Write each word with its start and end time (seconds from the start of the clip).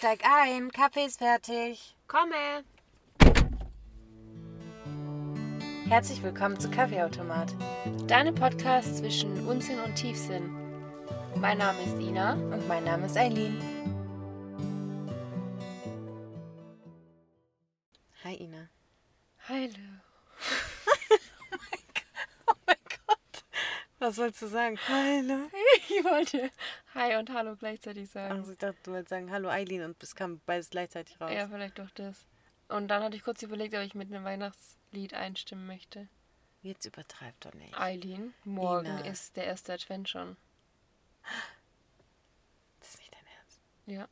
Steig 0.00 0.20
ein, 0.24 0.70
Kaffee 0.72 1.04
ist 1.04 1.18
fertig. 1.18 1.94
Komme! 2.06 2.64
Herzlich 5.90 6.22
willkommen 6.22 6.58
zu 6.58 6.70
Kaffeeautomat. 6.70 7.54
Deine 8.06 8.32
Podcast 8.32 8.96
zwischen 8.96 9.46
Unsinn 9.46 9.78
und 9.78 9.94
Tiefsinn. 9.96 10.56
Mein 11.34 11.58
Name 11.58 11.82
ist 11.82 12.00
Ina. 12.00 12.32
Und 12.32 12.66
mein 12.66 12.84
Name 12.84 13.04
ist 13.04 13.18
Eileen. 13.18 13.58
Was 24.10 24.18
wolltest 24.18 24.42
du 24.42 24.48
sagen? 24.48 24.76
Hallo. 24.88 25.48
Ich 25.88 26.04
wollte 26.04 26.50
Hi 26.94 27.14
und 27.14 27.30
Hallo 27.30 27.54
gleichzeitig 27.54 28.10
sagen. 28.10 28.40
Also 28.40 28.50
ich 28.50 28.58
dachte, 28.58 28.76
du 28.82 28.90
wolltest 28.90 29.10
sagen 29.10 29.30
Hallo 29.30 29.48
Eileen 29.48 29.84
und 29.84 30.02
es 30.02 30.16
kam 30.16 30.40
beides 30.46 30.70
gleichzeitig 30.70 31.20
raus. 31.20 31.30
Ja, 31.32 31.46
vielleicht 31.46 31.78
doch 31.78 31.90
das. 31.90 32.26
Und 32.66 32.88
dann 32.88 33.04
hatte 33.04 33.14
ich 33.14 33.22
kurz 33.22 33.40
überlegt, 33.42 33.72
ob 33.72 33.82
ich 33.82 33.94
mit 33.94 34.12
einem 34.12 34.24
Weihnachtslied 34.24 35.14
einstimmen 35.14 35.64
möchte. 35.64 36.08
Jetzt 36.62 36.86
übertreib 36.86 37.38
doch 37.38 37.54
nicht. 37.54 37.78
Eileen, 37.78 38.34
morgen 38.42 38.86
Ina. 38.86 39.06
ist 39.06 39.36
der 39.36 39.44
erste 39.44 39.74
Advent 39.74 40.08
schon. 40.08 40.36
Das 42.80 42.88
ist 42.88 42.98
nicht 42.98 43.14
dein 43.14 43.26
Ernst. 43.38 43.60
Ja. 43.86 44.08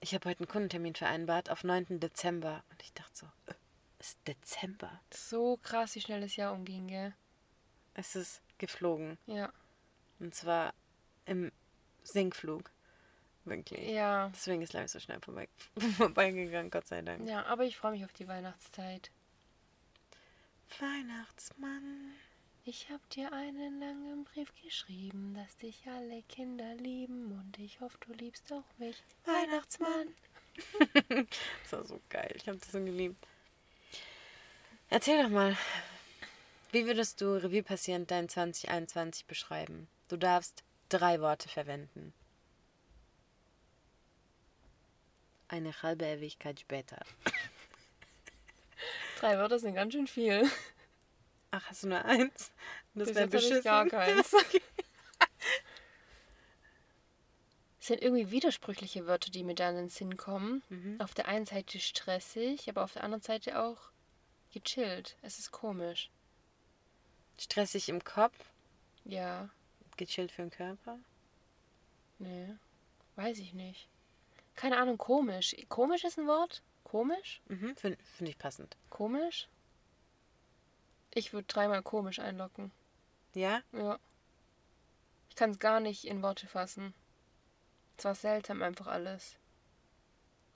Ich 0.00 0.12
habe 0.12 0.28
heute 0.28 0.40
einen 0.40 0.48
Kundentermin 0.48 0.96
vereinbart 0.96 1.50
auf 1.50 1.62
9. 1.62 2.00
Dezember. 2.00 2.64
Und 2.72 2.82
ich 2.82 2.92
dachte 2.94 3.12
so, 3.14 3.26
äh, 3.46 3.54
es 4.00 4.08
ist 4.08 4.26
Dezember. 4.26 5.00
So 5.14 5.56
krass, 5.58 5.94
wie 5.94 6.00
schnell 6.00 6.20
das 6.20 6.34
Jahr 6.34 6.52
umging, 6.52 6.88
gell? 6.88 7.14
Es 7.94 8.16
ist 8.16 8.42
geflogen. 8.58 9.18
Ja. 9.26 9.52
Und 10.18 10.34
zwar 10.34 10.74
im 11.26 11.52
Sinkflug. 12.02 12.70
Wirklich. 13.44 13.88
Ja. 13.90 14.28
Deswegen 14.34 14.62
ist 14.62 14.72
Live 14.72 14.90
so 14.90 14.98
schnell 14.98 15.20
vorbei, 15.20 15.48
vorbeigegangen, 15.96 16.70
Gott 16.70 16.88
sei 16.88 17.02
Dank. 17.02 17.24
Ja, 17.28 17.44
aber 17.46 17.64
ich 17.64 17.76
freue 17.76 17.92
mich 17.92 18.04
auf 18.04 18.12
die 18.12 18.26
Weihnachtszeit. 18.26 19.10
Weihnachtsmann. 20.80 22.12
Ich 22.64 22.90
hab 22.90 23.08
dir 23.10 23.32
einen 23.32 23.78
langen 23.78 24.24
Brief 24.24 24.52
geschrieben, 24.60 25.34
dass 25.34 25.56
dich 25.58 25.86
alle 25.86 26.22
Kinder 26.24 26.74
lieben 26.74 27.30
und 27.30 27.56
ich 27.60 27.80
hoffe, 27.80 27.96
du 28.00 28.12
liebst 28.12 28.52
auch 28.52 28.64
mich. 28.78 29.02
Weihnachtsmann. 29.24 30.08
Das 31.62 31.72
war 31.72 31.84
so 31.84 32.00
geil. 32.08 32.32
Ich 32.34 32.48
habe 32.48 32.58
das 32.58 32.72
so 32.72 32.82
geliebt. 32.82 33.22
Erzähl 34.88 35.22
doch 35.22 35.28
mal, 35.28 35.56
wie 36.76 36.84
würdest 36.84 37.22
du 37.22 37.42
Revue 37.42 37.62
passierend 37.62 38.10
dein 38.10 38.28
2021 38.28 39.24
beschreiben? 39.24 39.88
Du 40.08 40.18
darfst 40.18 40.62
drei 40.90 41.22
Worte 41.22 41.48
verwenden. 41.48 42.12
Eine 45.48 45.72
halbe 45.82 46.04
Ewigkeit 46.04 46.60
später. 46.60 46.98
Drei 49.20 49.38
Wörter 49.38 49.58
sind 49.58 49.74
ganz 49.74 49.94
schön 49.94 50.06
viel. 50.06 50.46
Ach, 51.50 51.64
hast 51.70 51.84
du 51.84 51.88
nur 51.88 52.04
eins? 52.04 52.52
Das 52.92 53.14
wäre 53.14 53.24
ich 53.24 53.30
beschissen. 53.30 53.62
gar 53.62 53.86
keins. 53.86 54.32
Es 57.80 57.86
sind 57.86 58.02
irgendwie 58.02 58.32
widersprüchliche 58.32 59.06
Wörter, 59.06 59.30
die 59.30 59.44
mir 59.44 59.54
da 59.54 59.70
in 59.70 59.76
den 59.76 59.88
Sinn 59.88 60.16
kommen. 60.16 60.64
Mhm. 60.68 61.00
Auf 61.00 61.14
der 61.14 61.28
einen 61.28 61.46
Seite 61.46 61.78
stressig, 61.78 62.68
aber 62.68 62.82
auf 62.82 62.92
der 62.92 63.04
anderen 63.04 63.22
Seite 63.22 63.60
auch 63.62 63.78
gechillt. 64.52 65.16
Es 65.22 65.38
ist 65.38 65.52
komisch. 65.52 66.10
Stressig 67.38 67.88
im 67.88 68.02
Kopf, 68.02 68.36
Ja, 69.04 69.48
gechillt 69.96 70.32
für 70.32 70.42
den 70.42 70.50
Körper. 70.50 70.98
nee, 72.18 72.48
weiß 73.16 73.38
ich 73.38 73.52
nicht. 73.52 73.88
Keine 74.54 74.78
Ahnung, 74.78 74.96
komisch. 74.98 75.54
Komisch 75.68 76.04
ist 76.04 76.18
ein 76.18 76.26
Wort? 76.26 76.62
Komisch? 76.84 77.40
Mhm, 77.48 77.76
Finde 77.76 77.98
find 78.16 78.28
ich 78.30 78.38
passend. 78.38 78.76
Komisch? 78.90 79.48
Ich 81.12 81.32
würde 81.32 81.46
dreimal 81.46 81.82
komisch 81.82 82.18
einlocken. 82.18 82.70
Ja? 83.34 83.62
Ja. 83.72 83.98
Ich 85.28 85.36
kann 85.36 85.50
es 85.50 85.58
gar 85.58 85.80
nicht 85.80 86.04
in 86.06 86.22
Worte 86.22 86.46
fassen. 86.46 86.94
Es 87.98 88.04
war 88.04 88.14
seltsam 88.14 88.62
einfach 88.62 88.86
alles. 88.86 89.36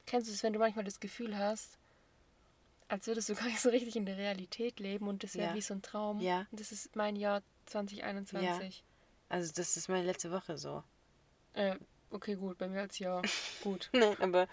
Kennst 0.06 0.28
du 0.28 0.32
es, 0.32 0.42
wenn 0.42 0.52
du 0.54 0.58
manchmal 0.58 0.84
das 0.84 1.00
Gefühl 1.00 1.36
hast, 1.36 1.78
als 2.90 3.06
würdest 3.06 3.28
du 3.28 3.34
gar 3.36 3.46
nicht 3.46 3.60
so 3.60 3.68
richtig 3.70 3.96
in 3.96 4.04
der 4.06 4.16
Realität 4.16 4.80
leben 4.80 5.08
und 5.08 5.22
das 5.22 5.34
wäre 5.34 5.50
Ja. 5.50 5.54
wie 5.54 5.60
so 5.62 5.74
ein 5.74 5.82
Traum? 5.82 6.20
Ja. 6.20 6.46
Und 6.50 6.60
das 6.60 6.72
ist 6.72 6.94
mein 6.96 7.16
Jahr 7.16 7.42
2021. 7.66 8.84
Also 9.28 9.52
das 9.54 9.76
ist 9.76 9.88
meine 9.88 10.04
letzte 10.06 10.30
Woche 10.32 10.58
so. 10.58 10.82
Äh, 11.52 11.76
okay, 12.10 12.34
gut, 12.34 12.58
bei 12.58 12.68
mir 12.68 12.80
als 12.80 12.98
Jahr. 12.98 13.22
gut. 13.62 13.88
Nein, 13.92 14.16
aber 14.20 14.48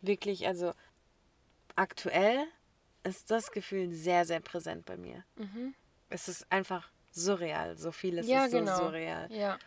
wirklich, 0.00 0.46
also 0.46 0.72
aktuell 1.76 2.46
ist 3.02 3.30
das 3.30 3.50
Gefühl 3.50 3.90
sehr, 3.92 4.24
sehr 4.24 4.40
präsent 4.40 4.84
bei 4.86 4.96
mir. 4.96 5.24
Mhm. 5.36 5.74
Es 6.10 6.28
ist 6.28 6.50
einfach 6.50 6.90
surreal. 7.12 7.76
So 7.76 7.92
vieles 7.92 8.26
Ja, 8.28 8.44
ist 8.44 8.52
so 8.52 8.58
genau. 8.58 8.76
surreal. 8.76 9.32
Ja, 9.32 9.58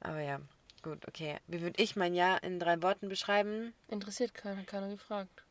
Aber 0.00 0.20
ja, 0.20 0.40
gut, 0.82 1.06
okay. 1.08 1.38
Wie 1.46 1.60
würde 1.60 1.82
ich 1.82 1.96
mein 1.96 2.14
Jahr 2.14 2.42
in 2.42 2.58
drei 2.58 2.80
Worten 2.82 3.08
beschreiben? 3.08 3.74
interessiert 3.88 4.34
keiner, 4.34 4.62
keiner 4.64 4.88
gefragt. 4.88 5.42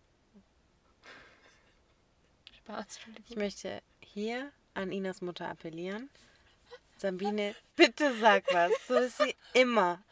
Spaß, 2.65 2.99
Ich 3.29 3.35
möchte 3.35 3.83
hier 3.99 4.51
an 4.73 4.91
Inas 4.91 5.21
Mutter 5.21 5.47
appellieren. 5.47 6.09
Sabine, 6.97 7.55
bitte 7.75 8.17
sag 8.17 8.43
was. 8.51 8.71
So 8.87 8.95
ist 8.95 9.19
sie 9.19 9.35
immer. 9.53 10.01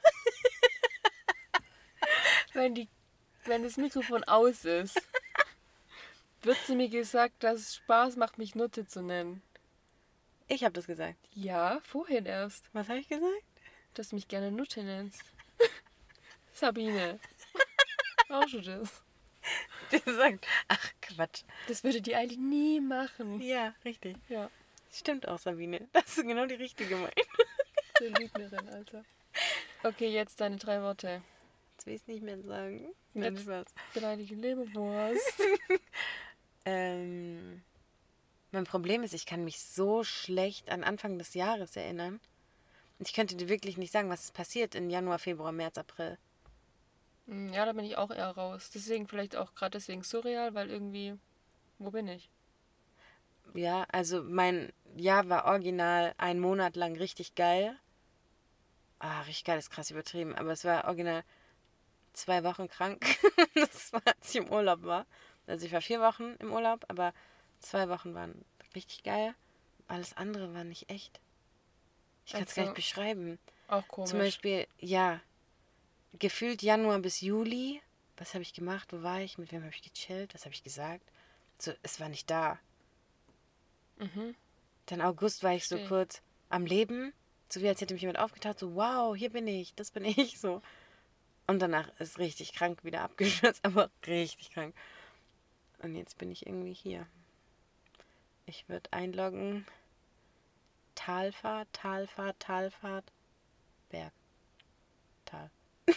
Wenn, 2.53 2.75
die, 2.75 2.87
wenn 3.45 3.63
das 3.63 3.77
Mikrofon 3.77 4.23
aus 4.25 4.65
ist, 4.65 5.01
wird 6.43 6.57
sie 6.67 6.75
mir 6.75 6.89
gesagt, 6.89 7.43
dass 7.43 7.59
es 7.59 7.75
Spaß 7.77 8.17
macht, 8.17 8.37
mich 8.37 8.53
Nutte 8.53 8.85
zu 8.85 9.01
nennen. 9.01 9.41
Ich 10.47 10.63
habe 10.63 10.73
das 10.73 10.85
gesagt. 10.85 11.17
Ja, 11.33 11.81
vorhin 11.83 12.27
erst, 12.27 12.69
Was 12.73 12.89
habe 12.89 12.99
ich 12.99 13.07
gesagt? 13.07 13.43
dass 13.95 14.09
du 14.09 14.15
mich 14.15 14.27
gerne 14.27 14.51
Nutte 14.51 14.83
nennst. 14.83 15.23
Sabine. 16.53 17.19
Auch 18.29 18.47
schon 18.47 18.63
das. 18.63 19.01
Die 20.05 20.11
sagt, 20.11 20.47
ach 20.67 20.91
Quatsch. 21.01 21.43
Das 21.67 21.83
würde 21.83 22.01
die 22.01 22.15
eigentlich 22.15 22.39
nie 22.39 22.81
machen. 22.81 23.39
Ja, 23.41 23.73
richtig. 23.85 24.17
Ja, 24.29 24.49
Stimmt 24.93 25.27
auch, 25.27 25.39
Sabine. 25.39 25.87
Das 25.93 26.17
ist 26.17 26.23
genau 26.23 26.45
die 26.45 26.55
richtige 26.55 26.89
gemeint. 26.89 27.13
so 27.99 28.05
Lügnerin, 28.19 28.69
Alter. 28.69 29.03
Okay, 29.83 30.09
jetzt 30.09 30.39
deine 30.39 30.57
drei 30.57 30.81
Worte. 30.81 31.21
Jetzt 31.71 31.87
will 31.87 31.95
ich 31.95 32.01
es 32.01 32.07
nicht 32.07 32.23
mehr 32.23 32.39
sagen. 32.41 32.93
Nein, 33.13 33.37
Spaß. 33.37 33.65
Beleidige 33.93 34.35
Leberwurst. 34.35 35.41
Ähm, 36.65 37.63
mein 38.51 38.63
Problem 38.65 39.03
ist, 39.03 39.13
ich 39.13 39.25
kann 39.25 39.43
mich 39.43 39.59
so 39.59 40.03
schlecht 40.03 40.69
an 40.69 40.83
Anfang 40.83 41.17
des 41.17 41.33
Jahres 41.33 41.75
erinnern. 41.75 42.19
Ich 42.99 43.13
könnte 43.13 43.35
dir 43.35 43.49
wirklich 43.49 43.77
nicht 43.77 43.91
sagen, 43.91 44.09
was 44.09 44.25
ist 44.25 44.33
passiert 44.33 44.75
in 44.75 44.89
Januar, 44.89 45.19
Februar, 45.19 45.51
März, 45.51 45.77
April. 45.77 46.17
Hm, 47.27 47.51
Ja, 47.53 47.65
da 47.65 47.73
bin 47.73 47.85
ich 47.85 47.97
auch 47.97 48.11
eher 48.11 48.29
raus. 48.31 48.69
Deswegen 48.73 49.07
vielleicht 49.07 49.35
auch 49.35 49.55
gerade 49.55 49.71
deswegen 49.71 50.03
surreal, 50.03 50.53
weil 50.53 50.69
irgendwie, 50.69 51.17
wo 51.79 51.91
bin 51.91 52.07
ich? 52.07 52.29
Ja, 53.53 53.85
also 53.91 54.21
mein 54.23 54.73
Jahr 54.97 55.29
war 55.29 55.45
original 55.45 56.13
einen 56.17 56.39
Monat 56.41 56.75
lang 56.75 56.95
richtig 56.97 57.35
geil. 57.35 57.77
Ah, 58.99 59.21
richtig 59.21 59.43
geil 59.45 59.59
ist 59.59 59.69
krass 59.69 59.91
übertrieben, 59.91 60.33
aber 60.35 60.51
es 60.51 60.63
war 60.65 60.85
original 60.85 61.23
zwei 62.13 62.43
Wochen 62.43 62.67
krank. 62.69 63.05
das 63.55 63.93
war, 63.93 64.01
als 64.05 64.29
ich 64.29 64.37
im 64.37 64.49
Urlaub 64.49 64.83
war. 64.83 65.05
Also 65.47 65.65
ich 65.65 65.73
war 65.73 65.81
vier 65.81 66.01
Wochen 66.01 66.35
im 66.39 66.51
Urlaub, 66.53 66.85
aber 66.87 67.13
zwei 67.59 67.89
Wochen 67.89 68.13
waren 68.15 68.45
richtig 68.75 69.03
geil. 69.03 69.35
Alles 69.87 70.15
andere 70.17 70.53
war 70.53 70.63
nicht 70.63 70.89
echt. 70.89 71.19
Ich 72.25 72.33
kann 72.33 72.43
es 72.43 72.55
gar 72.55 72.63
Also, 72.63 72.71
nicht 72.71 72.75
beschreiben. 72.75 73.39
Auch 73.67 73.87
komisch. 73.87 74.09
Zum 74.09 74.19
Beispiel, 74.19 74.67
ja, 74.79 75.21
gefühlt 76.19 76.61
Januar 76.61 76.99
bis 76.99 77.21
Juli. 77.21 77.81
Was 78.17 78.33
habe 78.33 78.43
ich 78.43 78.53
gemacht? 78.53 78.93
Wo 78.93 79.03
war 79.03 79.21
ich? 79.21 79.37
Mit 79.37 79.51
wem 79.51 79.63
habe 79.63 79.73
ich 79.73 79.81
gechillt? 79.81 80.33
Was 80.33 80.45
habe 80.45 80.53
ich 80.53 80.63
gesagt? 80.63 81.03
So, 81.57 81.73
es 81.81 81.99
war 81.99 82.09
nicht 82.09 82.29
da. 82.29 82.59
Mhm. 83.97 84.35
Dann 84.85 85.01
August 85.01 85.43
war 85.43 85.53
ich 85.53 85.67
so 85.67 85.77
kurz 85.87 86.21
am 86.49 86.65
Leben. 86.65 87.13
So 87.49 87.61
wie 87.61 87.67
als 87.67 87.81
hätte 87.81 87.93
mich 87.93 88.01
jemand 88.01 88.19
aufgetaucht. 88.19 88.59
So, 88.59 88.75
wow, 88.75 89.15
hier 89.15 89.29
bin 89.29 89.47
ich, 89.47 89.73
das 89.75 89.91
bin 89.91 90.05
ich. 90.05 90.39
So. 90.39 90.61
Und 91.47 91.59
danach 91.59 91.89
ist 91.99 92.19
richtig 92.19 92.53
krank 92.53 92.83
wieder 92.83 93.01
abgestürzt, 93.01 93.59
aber 93.65 93.89
richtig 94.07 94.51
krank. 94.51 94.75
Und 95.81 95.95
jetzt 95.95 96.17
bin 96.17 96.31
ich 96.31 96.45
irgendwie 96.45 96.73
hier. 96.73 97.05
Ich 98.45 98.67
würde 98.69 98.91
einloggen. 98.91 99.65
Talfahrt, 100.95 101.67
Talfahrt, 101.73 102.39
Talfahrt, 102.39 103.11
Berg. 103.89 104.13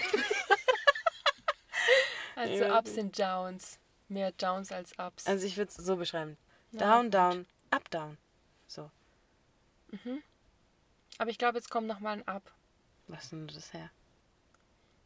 Also 2.35 2.65
Ja, 2.65 2.79
Ups 2.79 2.97
und 2.99 3.19
Downs. 3.19 3.79
Mehr 4.09 4.31
Downs 4.33 4.71
als 4.71 4.93
Ups. 4.99 5.27
Also 5.27 5.47
ich 5.47 5.57
würde 5.57 5.71
es 5.71 5.77
so 5.77 5.97
beschreiben. 5.97 6.37
Ja, 6.73 6.81
Down, 6.81 7.05
gut. 7.07 7.15
down, 7.15 7.47
up, 7.71 7.91
down. 7.91 8.19
So. 8.67 8.91
Aber 11.19 11.31
ich 11.31 11.39
glaube, 11.39 11.57
jetzt 11.59 11.71
kommt 11.71 11.87
noch 11.87 12.01
mal 12.01 12.13
ein 12.13 12.29
Up. 12.29 12.53
Was 13.09 13.31
denn 13.31 13.47
das 13.49 13.73
her? 13.73 13.91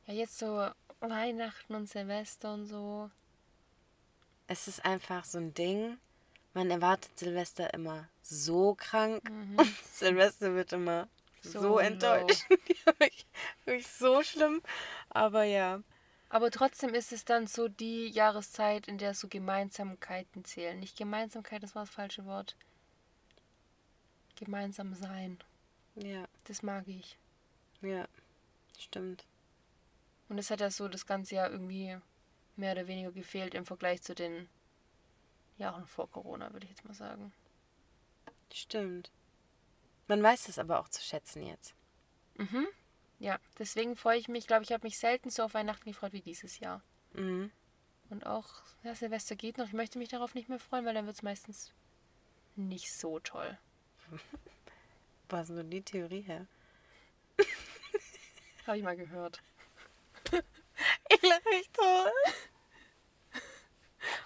Ja, 0.06 0.14
jetzt 0.14 0.38
so 0.38 0.68
Weihnachten 1.00 1.74
und 1.74 1.88
Silvester 1.88 2.52
und 2.54 2.66
so. 2.66 3.10
Es 4.48 4.66
ist 4.66 4.84
einfach 4.84 5.24
so 5.24 5.38
ein 5.38 5.54
Ding. 5.54 5.98
Man 6.52 6.70
erwartet 6.70 7.16
Silvester 7.18 7.72
immer 7.74 8.08
so 8.22 8.74
krank 8.74 9.22
Mhm. 9.30 9.56
und 9.58 9.76
Silvester 9.92 10.54
wird 10.54 10.72
immer 10.72 11.08
so, 11.42 11.60
So 11.60 11.78
enttäuscht. 11.78 12.48
Wirklich, 12.48 13.26
wirklich 13.64 13.86
so 13.86 14.22
schlimm. 14.22 14.62
Aber 15.10 15.44
ja. 15.44 15.82
Aber 16.28 16.50
trotzdem 16.50 16.94
ist 16.94 17.12
es 17.12 17.24
dann 17.24 17.46
so 17.46 17.68
die 17.68 18.06
Jahreszeit, 18.08 18.86
in 18.86 18.98
der 18.98 19.14
so 19.14 19.26
Gemeinsamkeiten 19.28 20.44
zählen. 20.44 20.78
Nicht 20.78 20.96
Gemeinsamkeit, 20.96 21.62
das 21.62 21.74
war 21.74 21.82
das 21.84 21.94
falsche 21.94 22.24
Wort. 22.24 22.56
Gemeinsam 24.36 24.94
sein. 24.94 25.38
Ja, 25.96 26.26
Das 26.44 26.62
mag 26.62 26.86
ich. 26.88 27.18
ja. 27.82 28.06
Stimmt. 28.78 29.26
Und 30.30 30.38
es 30.38 30.50
hat 30.50 30.60
ja 30.60 30.70
so 30.70 30.88
das 30.88 31.04
ganze 31.06 31.34
Jahr 31.34 31.50
irgendwie 31.50 31.98
mehr 32.56 32.72
oder 32.72 32.86
weniger 32.86 33.12
gefehlt 33.12 33.54
im 33.54 33.66
Vergleich 33.66 34.00
zu 34.02 34.14
den 34.14 34.48
Jahren 35.58 35.86
vor 35.86 36.08
Corona, 36.10 36.50
würde 36.52 36.64
ich 36.64 36.70
jetzt 36.70 36.84
mal 36.86 36.94
sagen. 36.94 37.32
Stimmt. 38.52 39.10
Man 40.10 40.24
weiß 40.24 40.48
es 40.48 40.58
aber 40.58 40.80
auch 40.80 40.88
zu 40.88 41.00
schätzen 41.04 41.46
jetzt. 41.46 41.72
Mhm. 42.34 42.66
Ja, 43.20 43.38
deswegen 43.60 43.94
freue 43.94 44.18
ich 44.18 44.26
mich, 44.26 44.48
glaube 44.48 44.64
ich, 44.64 44.72
habe 44.72 44.84
mich 44.84 44.98
selten 44.98 45.30
so 45.30 45.44
auf 45.44 45.54
Weihnachten 45.54 45.88
gefreut 45.88 46.12
wie 46.12 46.20
dieses 46.20 46.58
Jahr. 46.58 46.82
Mhm. 47.12 47.52
Und 48.08 48.26
auch, 48.26 48.48
ja, 48.82 48.92
Silvester 48.92 49.36
geht 49.36 49.56
noch. 49.56 49.68
Ich 49.68 49.72
möchte 49.72 49.98
mich 50.00 50.08
darauf 50.08 50.34
nicht 50.34 50.48
mehr 50.48 50.58
freuen, 50.58 50.84
weil 50.84 50.94
dann 50.94 51.06
wird 51.06 51.14
es 51.14 51.22
meistens 51.22 51.72
nicht 52.56 52.92
so 52.92 53.20
toll. 53.20 53.56
Wo 55.28 55.36
hast 55.36 55.50
du 55.50 55.62
die 55.62 55.80
Theorie 55.80 56.22
her? 56.22 56.44
Habe 58.66 58.78
ich 58.78 58.82
mal 58.82 58.96
gehört. 58.96 59.40
Ich 61.10 61.22
lache 61.22 61.48
mich 61.50 61.68
toll. 61.70 62.12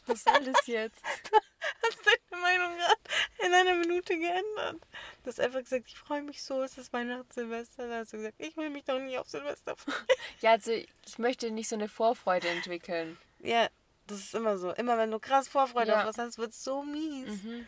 Was 0.07 0.23
soll 0.23 0.45
das 0.45 0.67
jetzt? 0.67 1.03
Hast 1.83 1.99
deine 2.07 2.41
Meinung 2.41 2.77
gerade 2.77 3.01
in 3.45 3.53
einer 3.53 3.75
Minute 3.75 4.17
geändert? 4.19 4.87
Du 5.25 5.31
hast 5.31 5.41
einfach 5.41 5.61
gesagt, 5.61 5.85
ich 5.89 5.97
freue 5.97 6.23
mich 6.23 6.43
so, 6.43 6.63
es 6.63 6.77
ist 6.79 6.93
Weihnachten, 6.93 7.27
Silvester. 7.33 7.89
Da 7.89 7.97
hast 7.99 8.13
du 8.13 8.19
gesagt, 8.19 8.35
ich 8.39 8.57
will 8.59 8.69
mich 8.71 8.85
doch 8.85 8.99
nicht 9.01 9.19
auf 9.19 9.29
Silvester 9.29 9.75
freuen. 9.77 9.97
Ja, 10.41 10.51
also 10.53 10.73
ich 10.73 11.19
möchte 11.19 11.51
nicht 11.51 11.69
so 11.69 11.77
eine 11.77 11.89
Vorfreude 11.89 12.49
entwickeln. 12.49 13.17
Ja, 13.39 13.69
das 14.07 14.19
ist 14.19 14.35
immer 14.35 14.59
so. 14.59 14.73
Immer 14.73 14.99
wenn 14.99 15.11
du 15.11 15.19
krass 15.19 15.49
Vorfreude 15.49 15.93
Ja. 15.93 16.01
auf 16.03 16.09
was 16.09 16.19
hast, 16.19 16.37
wird 16.39 16.51
es 16.51 16.63
so 16.63 16.83
mies. 16.83 17.43
Mhm. 17.43 17.67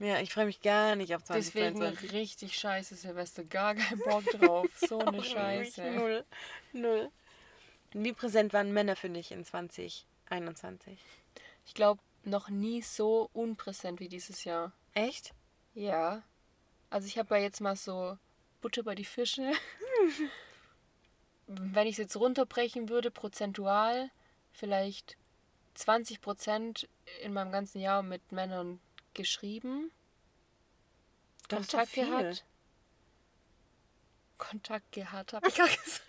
Ja, 0.00 0.20
ich 0.20 0.32
freue 0.32 0.44
mich 0.44 0.60
gar 0.60 0.94
nicht 0.94 1.14
auf 1.14 1.22
Deswegen 1.22 1.76
2022. 1.78 2.12
richtig 2.12 2.58
scheiße 2.58 2.94
Silvester. 2.94 3.42
Gar 3.44 3.74
keinen 3.74 3.98
Bock 4.04 4.24
drauf. 4.26 4.66
So 4.76 4.98
eine 5.00 5.24
Scheiße. 5.24 5.90
Null. 5.92 6.24
Null. 6.72 7.10
Wie 7.92 8.12
präsent 8.12 8.52
waren 8.52 8.72
Männer 8.72 8.94
für 8.96 9.08
dich 9.08 9.32
in 9.32 9.44
2021? 9.46 10.98
Ich 11.64 11.74
glaube, 11.74 12.00
noch 12.24 12.50
nie 12.50 12.82
so 12.82 13.30
unpräsent 13.32 13.98
wie 14.00 14.08
dieses 14.08 14.44
Jahr. 14.44 14.72
Echt? 14.92 15.32
Ja. 15.74 16.22
Also 16.90 17.06
ich 17.06 17.18
habe 17.18 17.36
ja 17.36 17.42
jetzt 17.42 17.60
mal 17.60 17.76
so 17.76 18.18
Butter 18.60 18.82
bei 18.82 18.94
die 18.94 19.04
Fische. 19.04 19.52
Wenn 21.46 21.86
ich 21.86 21.92
es 21.92 21.98
jetzt 21.98 22.16
runterbrechen 22.16 22.88
würde, 22.88 23.10
prozentual, 23.10 24.10
vielleicht 24.52 25.16
20 25.74 26.20
Prozent 26.20 26.88
in 27.22 27.32
meinem 27.32 27.52
ganzen 27.52 27.80
Jahr 27.80 28.02
mit 28.02 28.32
Männern 28.32 28.80
geschrieben. 29.14 29.90
Das 31.48 31.68
Kontakt 31.68 31.92
gehabt. 31.92 32.44
Kontakt 34.36 34.92
gehabt, 34.92 35.32
habe 35.32 35.48
ich 35.48 35.54
gerade 35.54 35.76
gesagt. 35.76 36.02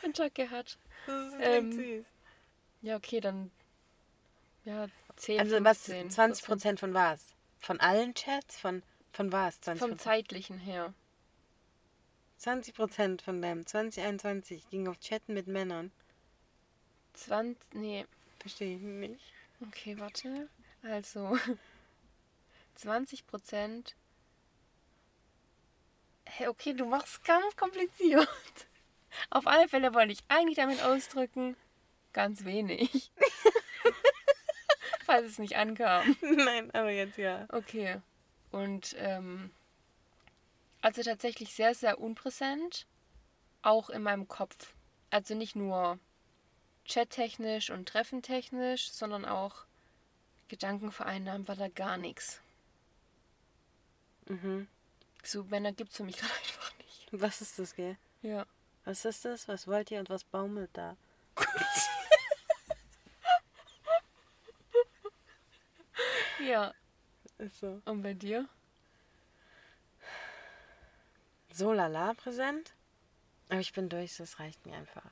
Kontakt 0.00 0.34
gehabt. 0.34 0.78
Das 1.06 1.32
ist 1.32 1.36
Ähm, 1.40 1.72
süß. 1.72 2.04
Ja, 2.82 2.96
okay, 2.96 3.20
dann. 3.20 3.50
Ja, 4.64 4.88
10, 5.16 5.40
Also 5.40 5.64
was, 5.64 5.84
15 5.84 6.10
20 6.10 6.44
Prozent 6.44 6.80
von 6.80 6.94
was? 6.94 7.34
Von 7.60 7.80
allen 7.80 8.14
Chats? 8.14 8.58
Von, 8.58 8.82
von 9.12 9.32
was? 9.32 9.60
20 9.62 9.80
Vom 9.80 9.98
zeitlichen 9.98 10.58
her. 10.58 10.92
20 12.38 12.74
Prozent 12.74 13.22
von 13.22 13.40
deinem 13.40 13.66
2021 13.66 14.68
ging 14.68 14.88
auf 14.88 14.98
Chatten 15.00 15.34
mit 15.34 15.46
Männern. 15.46 15.92
20. 17.14 17.56
Nee, 17.74 18.06
Verstehe 18.40 18.76
ich 18.76 18.82
nicht. 18.82 19.32
okay, 19.62 19.98
warte. 19.98 20.48
Also. 20.82 21.38
20 22.74 23.26
Prozent. 23.26 23.94
Hey, 26.26 26.48
okay, 26.48 26.74
du 26.74 26.84
machst 26.84 27.24
ganz 27.24 27.56
kompliziert. 27.56 28.28
Auf 29.30 29.46
alle 29.46 29.68
Fälle 29.68 29.94
wollte 29.94 30.12
ich 30.12 30.18
eigentlich 30.28 30.56
damit 30.56 30.82
ausdrücken, 30.82 31.56
ganz 32.12 32.44
wenig. 32.44 33.12
Falls 35.04 35.26
es 35.26 35.38
nicht 35.38 35.56
ankam. 35.56 36.16
Nein, 36.22 36.70
aber 36.72 36.90
jetzt 36.90 37.18
ja. 37.18 37.46
Okay. 37.50 38.00
Und 38.50 38.94
ähm, 38.98 39.50
also 40.80 41.02
tatsächlich 41.02 41.54
sehr, 41.54 41.74
sehr 41.74 42.00
unpräsent, 42.00 42.86
auch 43.62 43.90
in 43.90 44.02
meinem 44.02 44.28
Kopf. 44.28 44.74
Also 45.10 45.34
nicht 45.34 45.56
nur 45.56 45.98
chattechnisch 46.84 47.70
und 47.70 47.88
treffentechnisch, 47.88 48.90
sondern 48.92 49.24
auch 49.24 49.64
Gedankenvereinnahmen 50.48 51.48
war 51.48 51.56
da 51.56 51.68
gar 51.68 51.96
nichts. 51.96 52.40
Mhm. 54.26 54.68
So 55.22 55.44
Männer 55.44 55.72
gibt 55.72 55.90
es 55.90 55.96
für 55.96 56.04
mich 56.04 56.16
gerade 56.18 56.34
einfach 56.34 56.72
nicht. 56.78 57.08
Was 57.12 57.40
ist 57.40 57.58
das, 57.58 57.74
gell? 57.74 57.96
Ja. 58.22 58.46
Was 58.84 59.04
ist 59.04 59.24
das? 59.24 59.48
Was 59.48 59.66
wollt 59.66 59.90
ihr 59.90 60.00
und 60.00 60.10
was 60.10 60.24
baumelt 60.24 60.70
da? 60.74 60.96
Ja. 66.44 66.72
Ist 67.38 67.58
so. 67.60 67.80
Und 67.84 68.02
bei 68.02 68.14
dir? 68.14 68.48
So 71.50 71.72
lala 71.72 72.14
präsent. 72.14 72.72
Aber 73.48 73.60
ich 73.60 73.72
bin 73.72 73.88
durch, 73.88 74.16
das 74.16 74.38
reicht 74.40 74.64
mir 74.66 74.74
einfach. 74.74 75.04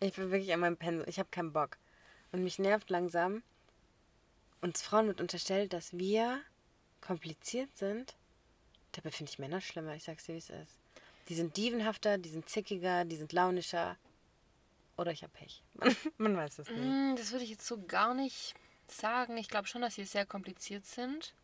Ich 0.00 0.14
bin 0.14 0.30
wirklich 0.30 0.52
an 0.52 0.60
meinem 0.60 0.76
Pensel. 0.76 1.08
Ich 1.08 1.18
habe 1.18 1.28
keinen 1.30 1.52
Bock. 1.52 1.76
Und 2.32 2.42
mich 2.42 2.58
nervt 2.58 2.90
langsam. 2.90 3.42
Uns 4.60 4.80
Frauen 4.82 5.08
wird 5.08 5.20
unterstellt, 5.20 5.72
dass 5.72 5.92
wir 5.98 6.40
kompliziert 7.00 7.76
sind. 7.76 8.14
Dabei 8.92 9.10
finde 9.10 9.30
ich 9.30 9.38
Männer 9.38 9.60
schlimmer. 9.60 9.94
Ich 9.94 10.04
sag's 10.04 10.24
dir, 10.24 10.34
wie 10.34 10.38
es 10.38 10.50
ist. 10.50 10.78
Die 11.28 11.34
sind 11.34 11.56
dievenhafter, 11.56 12.18
die 12.18 12.28
sind 12.28 12.48
zickiger, 12.48 13.04
die 13.04 13.16
sind 13.16 13.32
launischer. 13.32 13.96
Oder 14.96 15.12
ich 15.12 15.22
habe 15.22 15.32
Pech. 15.32 15.62
Man, 15.74 15.96
man 16.18 16.36
weiß 16.36 16.60
es 16.60 16.68
nicht. 16.68 16.78
Mm, 16.80 17.16
Das 17.16 17.32
würde 17.32 17.44
ich 17.44 17.50
jetzt 17.50 17.66
so 17.66 17.82
gar 17.86 18.14
nicht 18.14 18.54
sagen. 18.90 19.36
Ich 19.36 19.48
glaube 19.48 19.68
schon, 19.68 19.82
dass 19.82 19.94
sie 19.94 20.04
sehr 20.04 20.26
kompliziert 20.26 20.86
sind 20.86 21.34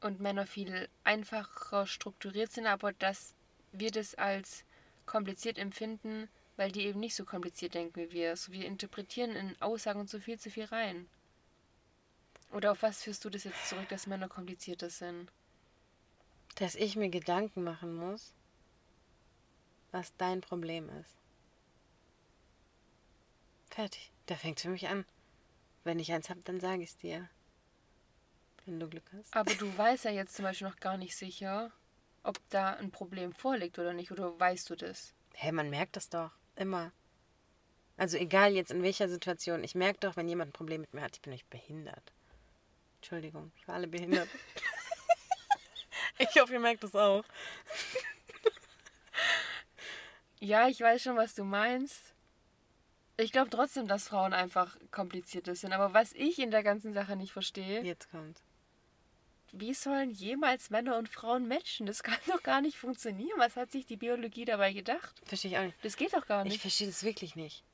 und 0.00 0.20
Männer 0.20 0.46
viel 0.46 0.88
einfacher 1.04 1.86
strukturiert 1.86 2.52
sind, 2.52 2.66
aber 2.66 2.92
dass 2.92 3.34
wir 3.72 3.90
das 3.90 4.14
als 4.14 4.64
kompliziert 5.06 5.58
empfinden, 5.58 6.28
weil 6.56 6.70
die 6.70 6.82
eben 6.82 7.00
nicht 7.00 7.14
so 7.14 7.24
kompliziert 7.24 7.74
denken 7.74 7.96
wie 7.96 8.12
wir. 8.12 8.36
So, 8.36 8.52
wir 8.52 8.66
interpretieren 8.66 9.36
in 9.36 9.60
Aussagen 9.60 10.06
so 10.06 10.20
viel 10.20 10.38
zu 10.38 10.50
viel 10.50 10.64
rein. 10.64 11.08
Oder 12.52 12.72
auf 12.72 12.82
was 12.82 13.02
führst 13.02 13.24
du 13.24 13.30
das 13.30 13.44
jetzt 13.44 13.68
zurück, 13.68 13.88
dass 13.88 14.06
Männer 14.06 14.28
komplizierter 14.28 14.90
sind? 14.90 15.30
Dass 16.56 16.74
ich 16.74 16.96
mir 16.96 17.08
Gedanken 17.08 17.64
machen 17.64 17.94
muss, 17.94 18.34
was 19.90 20.14
dein 20.18 20.42
Problem 20.42 20.90
ist. 21.00 21.16
Fertig. 23.70 24.10
Da 24.26 24.36
fängt 24.36 24.60
für 24.60 24.68
mich 24.68 24.88
an. 24.88 25.06
Wenn 25.84 25.98
ich 25.98 26.12
eins 26.12 26.30
habe, 26.30 26.40
dann 26.44 26.60
sage 26.60 26.82
ich 26.82 26.90
es 26.90 26.96
dir. 26.96 27.28
Wenn 28.64 28.78
du 28.78 28.88
Glück 28.88 29.10
hast. 29.16 29.34
Aber 29.34 29.52
du 29.54 29.76
weißt 29.76 30.04
ja 30.04 30.12
jetzt 30.12 30.36
zum 30.36 30.44
Beispiel 30.44 30.68
noch 30.68 30.76
gar 30.76 30.96
nicht 30.96 31.16
sicher, 31.16 31.72
ob 32.22 32.38
da 32.50 32.74
ein 32.74 32.90
Problem 32.90 33.32
vorliegt 33.32 33.78
oder 33.78 33.92
nicht. 33.92 34.12
Oder 34.12 34.38
weißt 34.38 34.70
du 34.70 34.76
das? 34.76 35.12
Hä, 35.34 35.50
man 35.52 35.70
merkt 35.70 35.96
das 35.96 36.08
doch. 36.08 36.30
Immer. 36.54 36.92
Also 37.96 38.16
egal 38.16 38.52
jetzt 38.52 38.70
in 38.70 38.82
welcher 38.82 39.08
Situation. 39.08 39.64
Ich 39.64 39.74
merke 39.74 40.00
doch, 40.00 40.16
wenn 40.16 40.28
jemand 40.28 40.50
ein 40.50 40.52
Problem 40.52 40.80
mit 40.80 40.94
mir 40.94 41.02
hat, 41.02 41.16
ich 41.16 41.22
bin 41.22 41.32
nicht 41.32 41.50
behindert. 41.50 42.12
Entschuldigung, 42.96 43.50
für 43.64 43.72
alle 43.72 43.88
behindert. 43.88 44.28
ich 46.18 46.40
hoffe, 46.40 46.52
ihr 46.52 46.60
merkt 46.60 46.84
das 46.84 46.94
auch. 46.94 47.24
Ja, 50.38 50.68
ich 50.68 50.80
weiß 50.80 51.02
schon, 51.02 51.16
was 51.16 51.34
du 51.34 51.44
meinst. 51.44 52.11
Ich 53.22 53.32
glaube 53.32 53.50
trotzdem, 53.50 53.86
dass 53.88 54.08
Frauen 54.08 54.32
einfach 54.32 54.76
komplizierter 54.90 55.54
sind. 55.54 55.72
Aber 55.72 55.94
was 55.94 56.12
ich 56.12 56.38
in 56.38 56.50
der 56.50 56.62
ganzen 56.62 56.92
Sache 56.92 57.16
nicht 57.16 57.32
verstehe, 57.32 57.82
Jetzt 57.82 58.10
kommt. 58.10 58.40
wie 59.52 59.74
sollen 59.74 60.10
jemals 60.10 60.70
Männer 60.70 60.96
und 60.98 61.08
Frauen 61.08 61.46
matchen? 61.48 61.86
Das 61.86 62.02
kann 62.02 62.18
doch 62.26 62.42
gar 62.42 62.60
nicht 62.60 62.76
funktionieren. 62.76 63.38
Was 63.38 63.56
hat 63.56 63.70
sich 63.72 63.86
die 63.86 63.96
Biologie 63.96 64.44
dabei 64.44 64.72
gedacht? 64.72 65.14
Verstehe 65.24 65.50
ich 65.52 65.58
auch 65.58 65.62
nicht. 65.64 65.76
Das 65.84 65.96
geht 65.96 66.12
doch 66.14 66.26
gar 66.26 66.44
Ich 66.46 66.52
nicht. 66.52 66.60
verstehe 66.62 66.86
das 66.88 67.04
wirklich 67.04 67.36
nicht. 67.36 67.64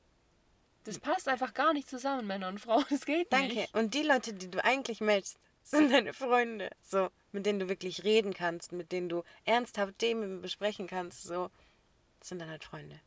Das 0.85 0.97
passt 0.99 1.27
einfach 1.27 1.53
gar 1.53 1.73
nicht 1.73 1.89
zusammen, 1.89 2.25
Männer 2.25 2.47
und 2.47 2.59
Frauen. 2.59 2.85
Das 2.89 3.05
geht 3.05 3.31
Danke. 3.33 3.53
nicht. 3.55 3.73
Und 3.75 3.93
die 3.93 4.01
Leute, 4.03 4.33
die 4.33 4.49
du 4.49 4.63
eigentlich 4.63 5.01
matchst, 5.01 5.37
sind 5.63 5.91
deine 5.91 6.13
Freunde. 6.13 6.69
So. 6.81 7.09
mit 7.31 7.45
denen 7.45 7.59
du 7.59 7.69
wirklich 7.69 8.03
reden 8.03 8.33
kannst, 8.33 8.71
mit 8.71 8.91
denen 8.91 9.09
du 9.09 9.23
ernsthaft 9.45 9.99
Themen 9.99 10.41
besprechen 10.41 10.87
kannst, 10.87 11.23
so, 11.23 11.49
das 12.19 12.29
sind 12.29 12.39
dann 12.39 12.49
halt 12.49 12.63
Freunde. 12.63 12.99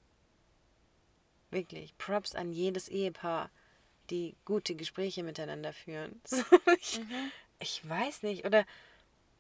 Wirklich. 1.53 1.97
Props 1.99 2.35
an 2.35 2.53
jedes 2.53 2.89
Ehepaar, 2.89 3.51
die 4.11 4.35
gute 4.45 4.75
Gespräche 4.75 5.23
miteinander 5.23 5.73
führen. 5.73 6.21
So, 6.27 6.43
ich, 6.81 6.99
Mhm. 6.99 7.31
ich 7.61 7.89
weiß 7.89 8.23
nicht. 8.25 8.45
Oder 8.45 8.65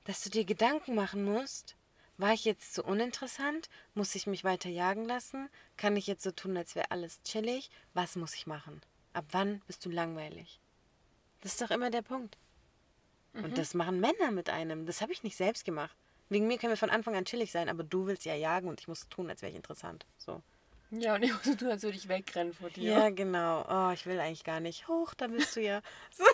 dass 0.04 0.22
du 0.22 0.30
dir 0.30 0.44
Gedanken 0.44 0.94
machen 0.94 1.24
musst. 1.24 1.74
War 2.18 2.34
ich 2.34 2.44
jetzt 2.44 2.74
zu 2.74 2.84
uninteressant? 2.84 3.68
Muss 3.94 4.14
ich 4.14 4.26
mich 4.26 4.44
weiter 4.44 4.68
jagen 4.68 5.06
lassen? 5.06 5.48
Kann 5.76 5.96
ich 5.96 6.06
jetzt 6.06 6.22
so 6.22 6.30
tun, 6.30 6.56
als 6.56 6.74
wäre 6.76 6.90
alles 6.90 7.22
chillig? 7.24 7.70
Was 7.94 8.14
muss 8.16 8.34
ich 8.34 8.46
machen? 8.46 8.80
Ab 9.14 9.24
wann 9.30 9.60
bist 9.66 9.84
du 9.84 9.90
langweilig? 9.90 10.60
Das 11.40 11.52
ist 11.52 11.62
doch 11.62 11.70
immer 11.70 11.90
der 11.90 12.02
Punkt. 12.02 12.36
Und 13.32 13.56
das 13.56 13.72
machen 13.74 13.98
Männer 13.98 14.30
mit 14.30 14.50
einem. 14.50 14.84
Das 14.84 15.00
habe 15.00 15.12
ich 15.12 15.22
nicht 15.22 15.36
selbst 15.36 15.64
gemacht. 15.64 15.96
Wegen 16.28 16.46
mir 16.46 16.58
können 16.58 16.72
wir 16.72 16.76
von 16.76 16.90
Anfang 16.90 17.16
an 17.16 17.24
chillig 17.24 17.50
sein, 17.50 17.68
aber 17.70 17.82
du 17.82 18.06
willst 18.06 18.26
ja 18.26 18.34
jagen 18.34 18.68
und 18.68 18.80
ich 18.80 18.88
muss 18.88 19.08
tun, 19.08 19.30
als 19.30 19.40
wäre 19.42 19.50
ich 19.50 19.56
interessant. 19.56 20.04
So. 20.18 20.42
Ja, 20.94 21.14
und 21.14 21.22
ich 21.22 21.32
muss 21.32 21.44
so 21.44 21.54
tun, 21.54 21.70
als 21.70 21.82
würde 21.84 21.96
ich 21.96 22.06
wegrennen 22.06 22.52
vor 22.52 22.68
dir. 22.68 22.92
Ja, 22.92 23.08
genau. 23.08 23.64
Oh, 23.66 23.92
ich 23.92 24.04
will 24.04 24.20
eigentlich 24.20 24.44
gar 24.44 24.60
nicht. 24.60 24.88
Hoch, 24.88 25.14
da 25.14 25.26
bist 25.26 25.56
du 25.56 25.62
ja. 25.62 25.80
So. 26.10 26.24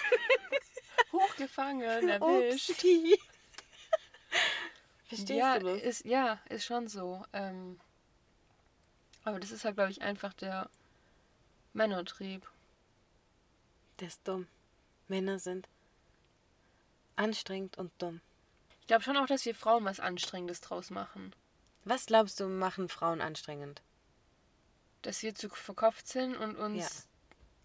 Hochgefangen, 1.12 1.82
erwischt. 2.08 2.70
Upsi. 2.70 3.20
Verstehst 5.06 5.30
ja, 5.30 5.60
du 5.60 5.66
das? 5.66 5.82
Ist, 5.82 6.04
ja, 6.04 6.40
ist 6.48 6.64
schon 6.64 6.88
so. 6.88 7.24
Ähm, 7.32 7.78
aber 9.22 9.38
das 9.38 9.52
ist 9.52 9.64
halt, 9.64 9.76
glaube 9.76 9.92
ich, 9.92 10.02
einfach 10.02 10.32
der 10.34 10.68
Männertrieb. 11.72 12.44
Der 14.00 14.08
ist 14.08 14.26
dumm. 14.26 14.48
Männer 15.06 15.38
sind 15.38 15.68
anstrengend 17.14 17.78
und 17.78 17.92
dumm. 17.98 18.20
Ich 18.80 18.88
glaube 18.88 19.04
schon 19.04 19.16
auch, 19.16 19.26
dass 19.26 19.44
wir 19.44 19.54
Frauen 19.54 19.84
was 19.84 20.00
Anstrengendes 20.00 20.60
draus 20.60 20.90
machen. 20.90 21.32
Was 21.84 22.06
glaubst 22.06 22.40
du, 22.40 22.48
machen 22.48 22.88
Frauen 22.88 23.20
anstrengend? 23.20 23.82
Dass 25.02 25.22
wir 25.22 25.34
zu 25.34 25.48
verkopft 25.48 26.06
sind 26.08 26.36
und 26.36 26.56
uns 26.56 26.78
Ja. 26.80 26.88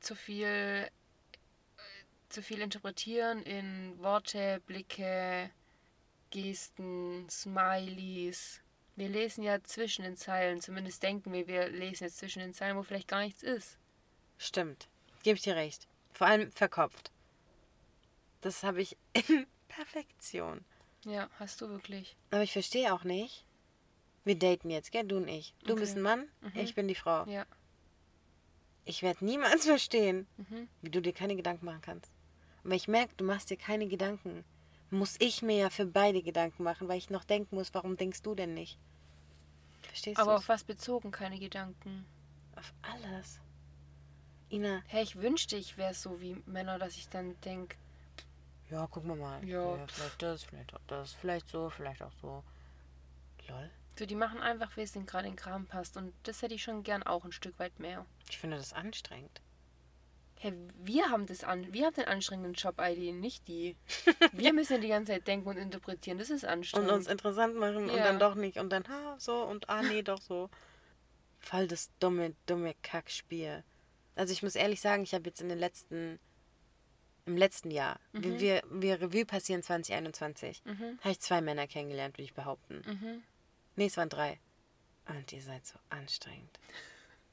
zu 0.02 0.16
viel 0.16 0.46
äh, 0.46 0.90
zu 2.30 2.42
viel 2.42 2.62
interpretieren 2.62 3.44
in 3.44 3.98
Worte, 4.00 4.62
Blicke, 4.66 5.52
Gesten, 6.32 7.28
Smileys. 7.30 8.60
Wir 8.96 9.10
lesen 9.10 9.44
ja 9.44 9.62
zwischen 9.64 10.04
den 10.04 10.18
Zeilen, 10.18 10.62
zumindest 10.62 11.02
denken 11.04 11.32
wir, 11.34 11.48
wir 11.48 11.70
lesen 11.70 12.06
jetzt 12.06 12.18
zwischen 12.18 12.40
den 12.40 12.54
Zeilen, 12.54 12.76
wo 12.78 12.84
vielleicht 12.84 13.08
gar 13.08 13.22
nichts 13.22 13.44
ist. 13.44 13.78
Stimmt. 14.38 14.88
Gebe 15.24 15.38
ich 15.38 15.44
dir 15.44 15.56
recht. 15.56 15.88
Vor 16.12 16.28
allem 16.28 16.52
verkopft. 16.52 17.12
Das 18.42 18.64
habe 18.64 18.82
ich 18.82 18.98
in 19.30 19.48
Perfektion. 19.68 20.64
Ja, 21.06 21.30
hast 21.40 21.62
du 21.62 21.70
wirklich. 21.70 22.16
Aber 22.32 22.44
ich 22.44 22.52
verstehe 22.54 22.94
auch 22.94 23.04
nicht. 23.04 23.46
Wir 24.26 24.38
daten 24.38 24.70
jetzt, 24.70 24.92
gell? 24.92 25.04
Du 25.06 25.18
und 25.18 25.28
ich. 25.28 25.54
Du 25.66 25.74
Okay. 25.74 25.82
bist 25.82 25.98
ein 25.98 26.02
Mann, 26.02 26.28
Mhm. 26.42 26.52
ich 26.60 26.76
bin 26.76 26.88
die 26.88 26.96
Frau. 26.96 27.26
Ja. 27.26 27.46
Ich 28.86 29.02
werde 29.02 29.24
niemals 29.26 29.66
verstehen, 29.66 30.28
Mhm. 30.38 30.68
wie 30.82 30.90
du 30.90 31.02
dir 31.02 31.14
keine 31.14 31.36
Gedanken 31.36 31.66
machen 31.66 31.82
kannst. 31.82 32.12
Und 32.64 32.70
wenn 32.72 32.78
ich 32.78 32.88
merke, 32.88 33.14
du 33.18 33.24
machst 33.26 33.50
dir 33.50 33.58
keine 33.58 33.88
Gedanken, 33.88 34.44
muss 34.90 35.16
ich 35.20 35.42
mir 35.42 35.58
ja 35.58 35.70
für 35.70 35.86
beide 35.86 36.22
Gedanken 36.22 36.64
machen, 36.64 36.88
weil 36.88 36.98
ich 36.98 37.10
noch 37.10 37.24
denken 37.24 37.56
muss, 37.56 37.74
warum 37.74 37.98
denkst 37.98 38.22
du 38.22 38.36
denn 38.36 38.54
nicht? 38.54 38.78
Verstehst 39.82 40.20
Aber 40.20 40.32
du? 40.34 40.38
auf 40.38 40.48
was 40.50 40.64
bezogen 40.64 41.12
keine 41.12 41.40
Gedanken? 41.40 42.06
Auf 42.56 42.74
alles. 42.84 43.40
Ina, 44.50 44.84
Hey, 44.88 45.04
ich 45.04 45.16
wünschte, 45.16 45.56
ich 45.58 45.78
wäre 45.78 45.94
so 45.94 46.22
wie 46.22 46.36
Männer, 46.46 46.78
dass 46.80 46.96
ich 46.96 47.10
dann 47.10 47.40
denke, 47.42 47.76
ja, 48.70 48.86
gucken 48.88 49.10
wir 49.10 49.16
mal. 49.16 49.44
Ja. 49.48 49.86
vielleicht 49.88 50.22
das, 50.22 50.44
vielleicht 50.44 50.74
auch 50.74 50.80
das, 50.88 51.12
vielleicht 51.14 51.50
so, 51.50 51.70
vielleicht 51.70 52.02
auch 52.02 52.12
so. 52.22 52.44
Lol. 53.48 53.70
So 53.98 54.06
die 54.06 54.16
machen 54.16 54.40
einfach, 54.40 54.76
wie 54.78 54.82
es 54.82 54.92
denen 54.94 55.06
gerade 55.06 55.28
in 55.28 55.34
den 55.34 55.40
Kram 55.40 55.66
passt. 55.68 55.98
Und 55.98 56.14
das 56.24 56.42
hätte 56.42 56.54
ich 56.56 56.64
schon 56.64 56.84
gern 56.84 57.04
auch 57.04 57.26
ein 57.26 57.32
Stück 57.32 57.58
weit 57.60 57.80
mehr. 57.80 58.06
Ich 58.30 58.38
finde 58.38 58.58
das 58.58 58.74
anstrengend. 58.74 59.42
Hey, 60.40 60.54
wir 60.78 61.10
haben 61.10 61.26
das 61.26 61.44
an, 61.46 61.72
wir 61.74 61.86
haben 61.86 61.94
den 61.94 62.06
anstrengenden 62.06 62.54
Job, 62.54 62.76
ID, 62.82 63.14
nicht 63.16 63.48
die. 63.48 63.78
Wir 64.34 64.52
müssen 64.54 64.74
ja 64.74 64.80
die 64.80 64.88
ganze 64.90 65.14
Zeit 65.14 65.26
denken 65.28 65.48
und 65.48 65.56
interpretieren. 65.58 66.18
Das 66.18 66.30
ist 66.30 66.44
Und 66.44 66.50
anstrengend. 66.50 66.92
uns 66.92 67.08
interessant 67.08 67.56
machen 67.56 67.90
und 67.90 67.96
Ja. 67.96 68.04
dann 68.04 68.20
doch 68.20 68.36
nicht 68.36 68.58
und 68.58 68.70
dann 68.70 68.86
ha, 68.90 69.16
so 69.20 69.42
und 69.44 69.70
ah, 69.70 69.82
nee, 69.84 70.02
doch 70.02 70.20
so. 70.22 70.50
Voll 71.40 71.68
das 71.68 71.92
dumme, 72.00 72.36
dumme 72.46 72.74
Kackspiel. 72.84 73.64
Also 74.16 74.34
ich 74.34 74.44
muss 74.44 74.56
ehrlich 74.56 74.82
sagen, 74.82 75.04
ich 75.04 75.14
habe 75.14 75.26
jetzt 75.30 75.40
in 75.42 75.48
den 75.50 75.58
letzten, 75.60 76.20
im 77.26 77.38
letzten 77.38 77.72
Jahr, 77.72 78.00
wie 78.12 78.40
wir, 78.40 78.64
wir 78.70 79.00
Revue 79.02 79.26
passieren 79.26 79.64
2021, 79.64 80.62
Mhm. 80.66 81.00
habe 81.00 81.12
ich 81.12 81.20
zwei 81.22 81.40
Männer 81.42 81.68
kennengelernt, 81.68 82.16
würde 82.18 82.24
ich 82.24 82.34
behaupten. 82.34 82.82
Mhm. 82.86 83.24
Nee, 83.76 83.86
es 83.88 83.98
waren 83.98 84.10
drei. 84.10 84.40
Und 85.08 85.32
ihr 85.34 85.42
seid 85.42 85.66
so 85.66 85.78
anstrengend. 85.90 86.60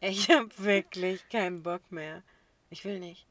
Ich 0.00 0.30
habe 0.30 0.49
wirklich 0.59 1.28
keinen 1.28 1.62
Bock 1.62 1.92
mehr. 1.92 2.23
Ich 2.70 2.85
will 2.85 2.99
nicht. 3.00 3.26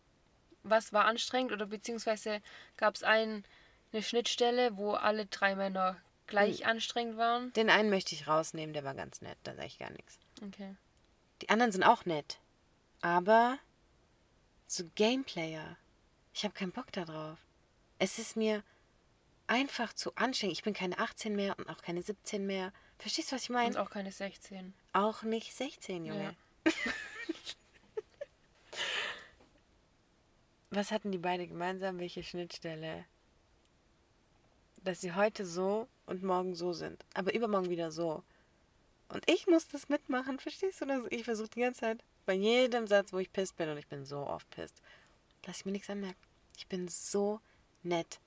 Was 0.63 0.93
war 0.93 1.05
anstrengend 1.05 1.51
oder 1.51 1.65
beziehungsweise 1.65 2.41
gab 2.77 2.95
es 2.95 3.03
ein, 3.03 3.43
eine 3.91 4.03
Schnittstelle, 4.03 4.77
wo 4.77 4.93
alle 4.93 5.25
drei 5.25 5.55
Männer 5.55 5.93
Hm. 5.93 5.99
gleich 6.27 6.65
anstrengend 6.67 7.17
waren? 7.17 7.51
Den 7.53 7.69
einen 7.71 7.89
möchte 7.89 8.13
ich 8.13 8.27
rausnehmen, 8.27 8.73
der 8.73 8.83
war 8.83 8.93
ganz 8.93 9.21
nett, 9.21 9.37
da 9.43 9.55
sage 9.55 9.67
ich 9.67 9.79
gar 9.79 9.89
nichts. 9.89 10.19
Okay. 10.45 10.75
Die 11.41 11.49
anderen 11.49 11.71
sind 11.71 11.83
auch 11.83 12.05
nett. 12.05 12.39
Aber 13.01 13.57
so 14.67 14.83
Gameplayer, 14.95 15.77
ich 16.33 16.43
habe 16.43 16.53
keinen 16.53 16.71
Bock 16.71 16.91
darauf. 16.91 17.39
Es 17.97 18.19
ist 18.19 18.35
mir 18.35 18.63
einfach 19.47 19.93
zu 19.93 20.13
anstrengend. 20.15 20.57
Ich 20.57 20.63
bin 20.63 20.73
keine 20.75 20.99
18 20.99 21.35
mehr 21.35 21.57
und 21.57 21.67
auch 21.69 21.81
keine 21.81 22.03
17 22.03 22.45
mehr. 22.45 22.71
Verstehst 22.99 23.31
du, 23.31 23.35
was 23.35 23.43
ich 23.43 23.49
Und 23.49 23.55
meine? 23.55 23.81
auch 23.81 23.89
keine 23.89 24.11
16. 24.11 24.73
Auch 24.93 25.23
nicht 25.23 25.55
16, 25.55 26.05
Junge. 26.05 26.35
Ja. 26.65 26.71
Was 30.71 30.91
hatten 30.91 31.11
die 31.11 31.17
beide 31.17 31.47
gemeinsam? 31.47 31.97
Welche 31.99 32.21
Schnittstelle? 32.21 33.05
Dass 34.83 35.01
sie 35.01 35.13
heute 35.13 35.45
so 35.45 35.87
und 36.05 36.21
morgen 36.23 36.53
so 36.53 36.73
sind. 36.73 37.03
Aber 37.15 37.33
übermorgen 37.33 37.69
wieder 37.69 37.91
so. 37.91 38.23
Und 39.07 39.27
ich 39.27 39.47
muss 39.47 39.67
das 39.67 39.89
mitmachen, 39.89 40.37
verstehst 40.39 40.81
du 40.81 40.85
das? 40.85 41.03
Ich 41.09 41.23
versuche 41.23 41.49
die 41.49 41.61
ganze 41.61 41.79
Zeit, 41.79 42.03
bei 42.27 42.33
jedem 42.33 42.85
Satz, 42.85 43.11
wo 43.11 43.17
ich 43.17 43.33
pisst 43.33 43.55
bin, 43.55 43.69
und 43.69 43.77
ich 43.77 43.87
bin 43.87 44.05
so 44.05 44.19
oft 44.19 44.47
pisst, 44.51 44.83
lass 45.47 45.57
ich 45.57 45.65
mir 45.65 45.71
nichts 45.71 45.89
anmerken. 45.89 46.19
Ich 46.57 46.67
bin 46.67 46.87
so 46.87 47.41
nett. 47.81 48.19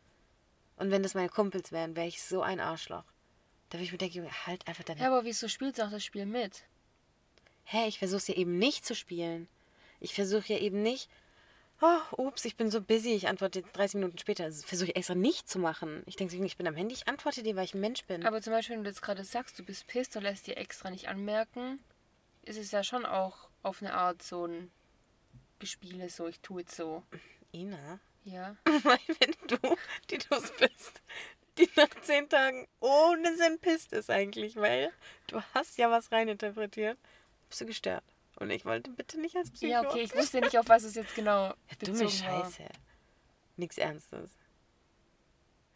Und 0.76 0.90
wenn 0.90 1.04
das 1.04 1.14
meine 1.14 1.28
Kumpels 1.28 1.70
wären, 1.70 1.94
wäre 1.94 2.08
ich 2.08 2.20
so 2.20 2.42
ein 2.42 2.58
Arschloch. 2.58 3.04
Da 3.72 3.78
würde 3.78 3.84
ich 3.84 3.92
mir 3.92 3.96
denken, 3.98 4.28
halt 4.46 4.68
einfach 4.68 4.84
deine 4.84 5.00
Ja, 5.00 5.06
aber 5.06 5.24
wieso 5.24 5.48
spielst 5.48 5.78
du 5.78 5.84
auch 5.86 5.90
das 5.90 6.04
Spiel 6.04 6.26
mit? 6.26 6.64
Hä, 7.64 7.88
ich 7.88 7.98
versuche 7.98 8.18
es 8.18 8.28
ja 8.28 8.34
eben 8.34 8.58
nicht 8.58 8.84
zu 8.84 8.94
spielen. 8.94 9.48
Ich 9.98 10.12
versuche 10.12 10.52
ja 10.52 10.58
eben 10.58 10.82
nicht, 10.82 11.08
oh, 11.80 12.00
ups, 12.18 12.44
ich 12.44 12.56
bin 12.56 12.70
so 12.70 12.82
busy, 12.82 13.14
ich 13.14 13.28
antworte 13.28 13.60
jetzt 13.60 13.74
30 13.74 13.94
Minuten 13.94 14.18
später. 14.18 14.44
Das 14.44 14.62
versuche 14.62 14.90
ich 14.90 14.96
extra 14.96 15.14
nicht 15.14 15.48
zu 15.48 15.58
machen. 15.58 16.02
Ich 16.04 16.16
denke, 16.16 16.36
ich 16.36 16.56
bin 16.58 16.66
am 16.66 16.74
Handy, 16.74 16.92
ich 16.94 17.08
antworte 17.08 17.42
dir, 17.42 17.56
weil 17.56 17.64
ich 17.64 17.72
ein 17.72 17.80
Mensch 17.80 18.04
bin. 18.04 18.26
Aber 18.26 18.42
zum 18.42 18.52
Beispiel, 18.52 18.76
wenn 18.76 18.84
du 18.84 18.90
jetzt 18.90 19.00
gerade 19.00 19.24
sagst, 19.24 19.58
du 19.58 19.62
bist 19.62 19.86
pisst 19.86 20.14
und 20.16 20.22
lässt 20.24 20.46
dir 20.46 20.58
extra 20.58 20.90
nicht 20.90 21.08
anmerken, 21.08 21.80
ist 22.42 22.58
es 22.58 22.72
ja 22.72 22.84
schon 22.84 23.06
auch 23.06 23.48
auf 23.62 23.80
eine 23.80 23.94
Art 23.94 24.22
so 24.22 24.44
ein 24.46 24.70
Gespiele, 25.60 26.10
so 26.10 26.28
ich 26.28 26.40
tue 26.40 26.62
es 26.62 26.76
so. 26.76 27.04
Ina, 27.54 28.00
Ja. 28.24 28.54
weil 28.64 28.98
wenn 29.18 29.34
du, 29.48 29.76
die 30.10 30.18
du 30.18 30.40
bist, 30.58 31.00
die 31.58 31.68
nach 31.76 31.88
10 32.02 32.28
Tagen 32.28 32.66
ohne 32.80 33.36
Sinn 33.36 33.58
pisst 33.58 33.92
ist 33.92 34.10
eigentlich, 34.10 34.56
weil 34.56 34.92
du 35.26 35.40
hast 35.54 35.78
ja 35.78 35.90
was 35.90 36.10
reininterpretiert, 36.12 36.98
bist 37.48 37.60
du 37.60 37.66
gestört. 37.66 38.04
Und 38.36 38.50
ich 38.50 38.64
wollte 38.64 38.90
bitte 38.90 39.20
nicht 39.20 39.36
als 39.36 39.50
Psycho. 39.50 39.72
Ja, 39.72 39.82
okay, 39.82 40.00
ich 40.00 40.14
wusste 40.14 40.40
nicht, 40.40 40.58
auf 40.58 40.68
was 40.68 40.84
es 40.84 40.94
jetzt 40.94 41.14
genau 41.14 41.48
Ja, 41.70 41.76
dumme 41.80 42.00
war. 42.00 42.08
Scheiße. 42.08 42.64
Nichts 43.56 43.78
Ernstes. 43.78 44.30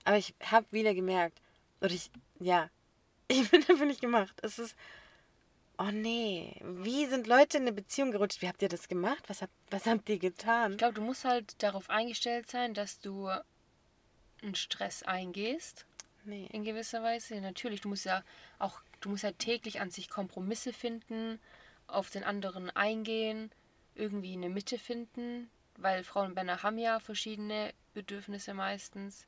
Aber 0.05 0.17
ich 0.17 0.35
habe 0.43 0.67
wieder 0.71 0.95
gemerkt, 0.95 1.41
oder 1.81 1.91
ich, 1.93 2.11
ja, 2.39 2.71
ich 3.29 3.51
bin 3.51 3.65
dafür 3.67 3.87
nicht 3.87 4.01
gemacht. 4.01 4.39
Es 4.43 4.59
ist, 4.59 4.77
oh 5.79 5.91
nee, 5.93 6.59
wie 6.63 7.07
sind 7.07 7.27
Leute 7.27 7.59
in 7.59 7.65
eine 7.65 7.73
Beziehung 7.73 8.13
gerutscht? 8.13 8.41
Wie 8.41 8.49
habt 8.49 8.63
ihr 8.63 8.69
das 8.69 8.89
gemacht? 8.89 9.25
Was 9.29 9.43
habt, 9.43 9.53
was 9.71 9.87
habt 9.87 10.09
ihr 10.09 10.19
getan? 10.19 10.73
Ich 10.73 10.79
glaube, 10.79 10.95
du 10.95 11.03
musst 11.03 11.25
halt 11.25 11.63
darauf 11.63 11.91
eingestellt 11.91 12.51
sein, 12.51 12.73
dass 12.73 12.99
du 12.99 13.31
einen 14.47 14.55
Stress 14.55 15.03
eingehst, 15.03 15.87
Nee. 16.25 16.49
in 16.53 16.65
gewisser 16.65 17.03
Weise. 17.03 17.41
Natürlich, 17.41 17.81
du 17.83 17.89
musst 17.89 18.05
ja 18.05 18.25
auch, 18.59 18.81
du 19.01 19.11
musst 19.11 19.23
ja 19.23 19.33
täglich 19.33 19.81
an 19.81 19.91
sich 19.91 20.09
Kompromisse 20.09 20.73
finden, 20.73 21.39
auf 21.87 22.11
den 22.11 22.25
anderen 22.25 22.71
eingehen, 22.71 23.51
irgendwie 23.95 24.33
eine 24.33 24.49
Mitte 24.49 24.79
finden, 24.79 25.49
weil 25.77 26.03
Frauen 26.05 26.29
und 26.29 26.35
Männer 26.35 26.63
haben 26.63 26.79
ja 26.79 26.99
verschiedene 26.99 27.73
Bedürfnisse 27.95 28.55
meistens. 28.55 29.27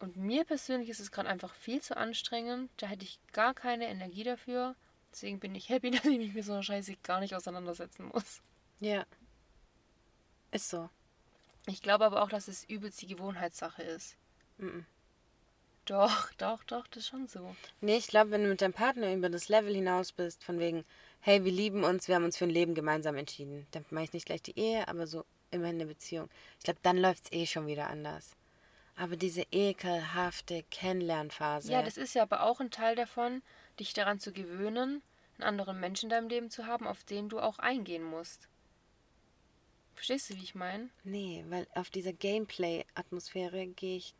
Und 0.00 0.16
mir 0.16 0.44
persönlich 0.44 0.88
ist 0.88 1.00
es 1.00 1.10
gerade 1.12 1.28
einfach 1.28 1.54
viel 1.54 1.80
zu 1.82 1.96
anstrengend. 1.96 2.70
Da 2.78 2.86
hätte 2.86 3.04
ich 3.04 3.18
gar 3.32 3.54
keine 3.54 3.86
Energie 3.86 4.24
dafür. 4.24 4.74
Deswegen 5.12 5.40
bin 5.40 5.54
ich 5.54 5.68
happy, 5.68 5.90
dass 5.90 6.04
ich 6.04 6.18
mich 6.18 6.34
mit 6.34 6.44
so 6.44 6.52
einer 6.52 6.62
Scheiße 6.62 6.96
gar 7.02 7.20
nicht 7.20 7.34
auseinandersetzen 7.34 8.06
muss. 8.06 8.40
Ja. 8.80 9.04
Ist 10.52 10.70
so. 10.70 10.88
Ich 11.66 11.82
glaube 11.82 12.04
aber 12.04 12.22
auch, 12.22 12.28
dass 12.28 12.48
es 12.48 12.64
übelst 12.64 13.00
die 13.02 13.06
Gewohnheitssache 13.06 13.82
ist. 13.82 14.16
Mhm. 14.58 14.86
Doch, 15.84 16.32
doch, 16.34 16.62
doch, 16.64 16.86
das 16.88 16.98
ist 16.98 17.08
schon 17.08 17.26
so. 17.26 17.54
Nee, 17.80 17.96
ich 17.96 18.06
glaube, 18.06 18.30
wenn 18.30 18.44
du 18.44 18.48
mit 18.48 18.62
deinem 18.62 18.72
Partner 18.72 19.12
über 19.12 19.28
das 19.28 19.48
Level 19.48 19.74
hinaus 19.74 20.12
bist, 20.12 20.44
von 20.44 20.58
wegen, 20.58 20.84
hey, 21.20 21.44
wir 21.44 21.52
lieben 21.52 21.84
uns, 21.84 22.06
wir 22.06 22.14
haben 22.14 22.24
uns 22.24 22.36
für 22.36 22.44
ein 22.44 22.50
Leben 22.50 22.74
gemeinsam 22.74 23.16
entschieden. 23.16 23.66
Dann 23.72 23.84
meine 23.90 24.04
ich 24.04 24.12
nicht 24.12 24.26
gleich 24.26 24.42
die 24.42 24.58
Ehe, 24.58 24.86
aber 24.88 25.06
so 25.06 25.24
immerhin 25.50 25.76
eine 25.76 25.86
Beziehung. 25.86 26.28
Ich 26.58 26.64
glaube, 26.64 26.80
dann 26.82 26.96
läuft 26.96 27.24
es 27.24 27.32
eh 27.32 27.46
schon 27.46 27.66
wieder 27.66 27.88
anders. 27.88 28.36
Aber 28.96 29.16
diese 29.16 29.46
ekelhafte 29.50 30.62
Kennenlernphase. 30.70 31.72
Ja, 31.72 31.82
das 31.82 31.96
ist 31.96 32.14
ja 32.14 32.22
aber 32.22 32.42
auch 32.42 32.60
ein 32.60 32.70
Teil 32.70 32.96
davon, 32.96 33.42
dich 33.78 33.94
daran 33.94 34.20
zu 34.20 34.32
gewöhnen, 34.32 35.02
einen 35.38 35.48
anderen 35.48 35.80
Menschen 35.80 36.06
in 36.06 36.10
deinem 36.10 36.28
Leben 36.28 36.50
zu 36.50 36.66
haben, 36.66 36.86
auf 36.86 37.04
den 37.04 37.28
du 37.28 37.40
auch 37.40 37.58
eingehen 37.58 38.04
musst. 38.04 38.49
Verstehst 40.00 40.30
du, 40.30 40.36
wie 40.36 40.44
ich 40.44 40.54
meine? 40.54 40.88
Nee, 41.04 41.44
weil 41.50 41.66
auf 41.74 41.90
dieser 41.90 42.14
Gameplay-Atmosphäre 42.14 43.66
gehe 43.66 43.98
ich 43.98 44.14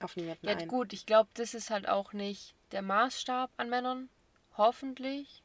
auf 0.00 0.16
niemanden 0.16 0.46
Ja, 0.46 0.56
ein. 0.56 0.66
gut, 0.68 0.94
ich 0.94 1.04
glaube, 1.04 1.28
das 1.34 1.52
ist 1.52 1.68
halt 1.68 1.86
auch 1.86 2.14
nicht 2.14 2.54
der 2.72 2.80
Maßstab 2.80 3.50
an 3.58 3.68
Männern. 3.68 4.08
Hoffentlich. 4.56 5.42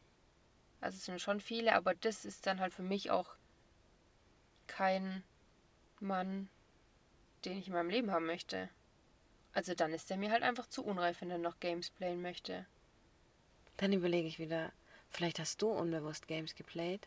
Also 0.79 0.95
es 0.95 1.03
sind 1.03 1.19
schon 1.19 1.41
viele, 1.41 1.75
aber 1.75 1.95
das 1.95 2.23
ist 2.23 2.47
dann 2.47 2.61
halt 2.61 2.73
für 2.73 2.81
mich 2.81 3.11
auch 3.11 3.35
kein 4.67 5.21
Mann, 5.99 6.47
den 7.43 7.57
ich 7.57 7.67
in 7.67 7.73
meinem 7.73 7.89
Leben 7.89 8.09
haben 8.09 8.25
möchte. 8.25 8.69
Also 9.51 9.75
dann 9.75 9.91
ist 9.91 10.09
der 10.09 10.15
mir 10.15 10.31
halt 10.31 10.43
einfach 10.43 10.67
zu 10.67 10.85
unreif, 10.85 11.19
wenn 11.19 11.29
er 11.29 11.39
noch 11.39 11.59
Games 11.59 11.89
playen 11.89 12.21
möchte. 12.21 12.65
Dann 13.75 13.91
überlege 13.91 14.29
ich 14.29 14.39
wieder, 14.39 14.71
vielleicht 15.09 15.39
hast 15.39 15.61
du 15.61 15.67
unbewusst 15.71 16.29
Games 16.29 16.55
geplayt. 16.55 17.05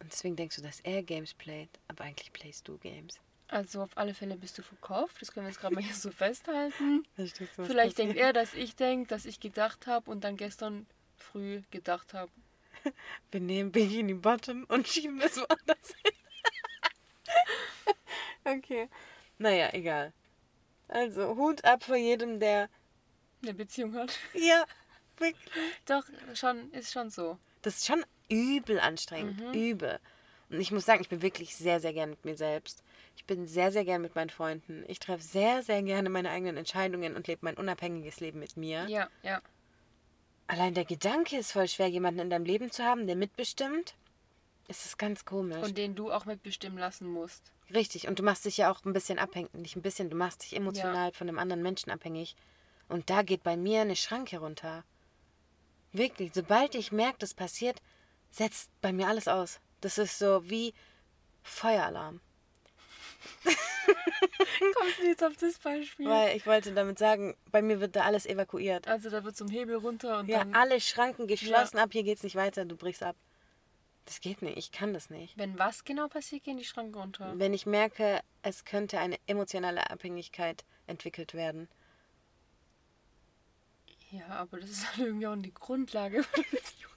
Und 0.00 0.12
deswegen 0.12 0.36
denkst 0.36 0.56
du, 0.56 0.62
dass 0.62 0.80
er 0.80 1.02
Games 1.02 1.34
playt, 1.34 1.70
aber 1.88 2.04
eigentlich 2.04 2.32
playst 2.32 2.68
du 2.68 2.78
Games. 2.78 3.20
Also 3.48 3.82
auf 3.82 3.96
alle 3.96 4.12
Fälle 4.12 4.36
bist 4.36 4.58
du 4.58 4.62
verkauft. 4.62 5.16
Das 5.20 5.32
können 5.32 5.46
wir 5.46 5.50
jetzt 5.50 5.60
gerade 5.60 5.74
mal 5.74 5.82
hier 5.82 5.94
so 5.94 6.10
festhalten. 6.10 7.06
Verstehst 7.16 7.56
du, 7.56 7.64
Vielleicht 7.64 7.96
denkt 7.98 8.16
er, 8.16 8.32
dass 8.32 8.52
ich 8.54 8.76
denke, 8.76 9.08
dass 9.08 9.24
ich 9.24 9.40
gedacht 9.40 9.86
habe 9.86 10.10
und 10.10 10.22
dann 10.22 10.36
gestern 10.36 10.86
früh 11.16 11.62
gedacht 11.70 12.12
habe. 12.12 12.30
Wir 13.30 13.40
nehmen 13.40 13.72
Bikini 13.72 14.14
Bottom 14.14 14.64
und 14.68 14.86
schieben 14.86 15.20
es 15.22 15.36
woanders 15.36 15.94
hin. 16.02 16.12
okay. 18.58 18.88
Naja, 19.38 19.70
egal. 19.72 20.12
Also, 20.88 21.36
Hut 21.36 21.64
ab 21.64 21.82
vor 21.82 21.96
jedem, 21.96 22.40
der. 22.40 22.68
Eine 23.42 23.54
Beziehung 23.54 23.94
hat. 23.94 24.18
Ja, 24.34 24.64
wirklich. 25.16 25.52
Doch, 25.86 26.04
schon, 26.34 26.72
ist 26.72 26.92
schon 26.92 27.08
so. 27.08 27.38
Das 27.62 27.76
ist 27.76 27.86
schon 27.86 28.04
übel 28.28 28.80
anstrengend. 28.80 29.40
Übel. 29.54 29.98
Und 30.50 30.60
ich 30.60 30.70
muss 30.70 30.86
sagen, 30.86 31.02
ich 31.02 31.08
bin 31.08 31.22
wirklich 31.22 31.56
sehr, 31.56 31.80
sehr 31.80 31.92
gern 31.92 32.10
mit 32.10 32.24
mir 32.24 32.36
selbst. 32.36 32.82
Ich 33.16 33.24
bin 33.24 33.46
sehr, 33.46 33.70
sehr 33.70 33.84
gern 33.84 34.00
mit 34.00 34.14
meinen 34.14 34.30
Freunden. 34.30 34.84
Ich 34.88 34.98
treffe 34.98 35.22
sehr, 35.22 35.62
sehr 35.62 35.82
gerne 35.82 36.08
meine 36.08 36.30
eigenen 36.30 36.56
Entscheidungen 36.56 37.16
und 37.16 37.26
lebe 37.26 37.44
mein 37.44 37.56
unabhängiges 37.56 38.20
Leben 38.20 38.38
mit 38.38 38.56
mir. 38.56 38.88
Ja, 38.88 39.08
ja. 39.22 39.42
Allein 40.46 40.72
der 40.72 40.86
Gedanke 40.86 41.36
ist 41.36 41.52
voll 41.52 41.68
schwer, 41.68 41.88
jemanden 41.88 42.20
in 42.20 42.30
deinem 42.30 42.46
Leben 42.46 42.70
zu 42.70 42.82
haben, 42.82 43.06
der 43.06 43.16
mitbestimmt. 43.16 43.94
Es 44.66 44.86
ist 44.86 44.98
ganz 44.98 45.24
komisch. 45.24 45.62
Und 45.62 45.76
den 45.76 45.94
du 45.94 46.10
auch 46.10 46.24
mitbestimmen 46.24 46.78
lassen 46.78 47.06
musst. 47.06 47.52
Richtig, 47.74 48.08
und 48.08 48.18
du 48.18 48.22
machst 48.22 48.46
dich 48.46 48.56
ja 48.56 48.70
auch 48.70 48.82
ein 48.84 48.94
bisschen 48.94 49.18
abhängig, 49.18 49.52
nicht 49.52 49.76
ein 49.76 49.82
bisschen, 49.82 50.08
du 50.08 50.16
machst 50.16 50.42
dich 50.42 50.56
emotional 50.56 51.12
von 51.12 51.28
einem 51.28 51.38
anderen 51.38 51.62
Menschen 51.62 51.90
abhängig. 51.90 52.34
Und 52.88 53.10
da 53.10 53.22
geht 53.22 53.42
bei 53.42 53.58
mir 53.58 53.82
eine 53.82 53.96
Schranke 53.96 54.38
runter. 54.38 54.84
Wirklich, 55.92 56.32
sobald 56.32 56.74
ich 56.74 56.92
merke, 56.92 57.18
das 57.18 57.34
passiert, 57.34 57.82
setzt 58.30 58.70
bei 58.80 58.92
mir 58.92 59.08
alles 59.08 59.28
aus. 59.28 59.60
Das 59.80 59.98
ist 59.98 60.18
so 60.18 60.48
wie 60.48 60.74
Feueralarm. 61.42 62.20
Kommst 64.74 64.98
du 65.00 65.06
jetzt 65.06 65.24
auf 65.24 65.36
das 65.36 65.58
Beispiel? 65.58 66.06
Weil 66.06 66.36
ich 66.36 66.46
wollte 66.46 66.72
damit 66.72 66.98
sagen, 66.98 67.36
bei 67.50 67.62
mir 67.62 67.80
wird 67.80 67.96
da 67.96 68.02
alles 68.02 68.26
evakuiert. 68.26 68.86
also 68.86 69.10
da 69.10 69.24
wird 69.24 69.36
zum 69.36 69.48
Hebel 69.48 69.76
runter 69.76 70.18
und 70.18 70.28
Ja, 70.28 70.38
dann, 70.38 70.54
alle 70.54 70.80
Schranken 70.80 71.26
geschlossen, 71.26 71.78
ab 71.78 71.90
hier 71.92 72.02
geht's 72.04 72.22
nicht 72.22 72.36
weiter, 72.36 72.64
du 72.64 72.76
brichst 72.76 73.02
ab. 73.02 73.16
Das 74.04 74.20
geht 74.20 74.40
nicht, 74.40 74.56
ich 74.56 74.72
kann 74.72 74.94
das 74.94 75.10
nicht. 75.10 75.36
wenn 75.36 75.58
was 75.58 75.84
genau 75.84 76.08
passiert, 76.08 76.44
gehen 76.44 76.56
die 76.56 76.64
Schranken 76.64 76.94
runter. 76.94 77.32
Wenn 77.36 77.52
ich 77.52 77.66
merke, 77.66 78.20
es 78.42 78.64
könnte 78.64 78.98
eine 78.98 79.16
emotionale 79.26 79.90
Abhängigkeit 79.90 80.64
entwickelt 80.86 81.34
werden. 81.34 81.68
Ja, 84.10 84.26
aber 84.28 84.60
das 84.60 84.70
ist 84.70 84.88
halt 84.88 85.00
irgendwie 85.06 85.26
auch 85.26 85.36
die 85.36 85.52
Grundlage 85.52 86.22
von 86.24 86.42
der 86.42 86.56
Beziehung. 86.58 86.92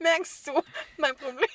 Merkst 0.00 0.46
du 0.48 0.62
mein 0.96 1.16
Problem? 1.16 1.48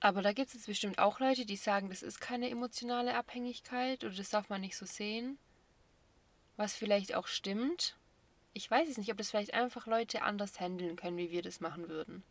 Aber 0.00 0.20
da 0.20 0.32
gibt 0.32 0.48
es 0.48 0.54
jetzt 0.54 0.66
bestimmt 0.66 0.98
auch 0.98 1.18
Leute, 1.18 1.46
die 1.46 1.56
sagen, 1.56 1.88
das 1.88 2.02
ist 2.02 2.20
keine 2.20 2.50
emotionale 2.50 3.14
Abhängigkeit 3.14 4.04
oder 4.04 4.14
das 4.14 4.28
darf 4.28 4.50
man 4.50 4.60
nicht 4.60 4.76
so 4.76 4.84
sehen. 4.84 5.38
Was 6.56 6.74
vielleicht 6.74 7.14
auch 7.14 7.26
stimmt. 7.26 7.96
Ich 8.52 8.70
weiß 8.70 8.88
es 8.88 8.98
nicht, 8.98 9.10
ob 9.10 9.16
das 9.16 9.30
vielleicht 9.30 9.54
einfach 9.54 9.86
Leute 9.86 10.20
anders 10.22 10.60
handeln 10.60 10.96
können, 10.96 11.16
wie 11.16 11.30
wir 11.30 11.40
das 11.40 11.60
machen 11.60 11.88
würden. 11.88 12.22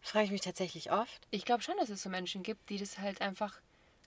Frage 0.00 0.24
ich 0.24 0.30
mich 0.30 0.40
tatsächlich 0.40 0.90
oft. 0.90 1.28
Ich 1.30 1.44
glaube 1.44 1.62
schon, 1.62 1.76
dass 1.76 1.90
es 1.90 2.02
so 2.02 2.08
Menschen 2.08 2.42
gibt, 2.42 2.70
die 2.70 2.78
das 2.78 2.98
halt 2.98 3.20
einfach 3.20 3.60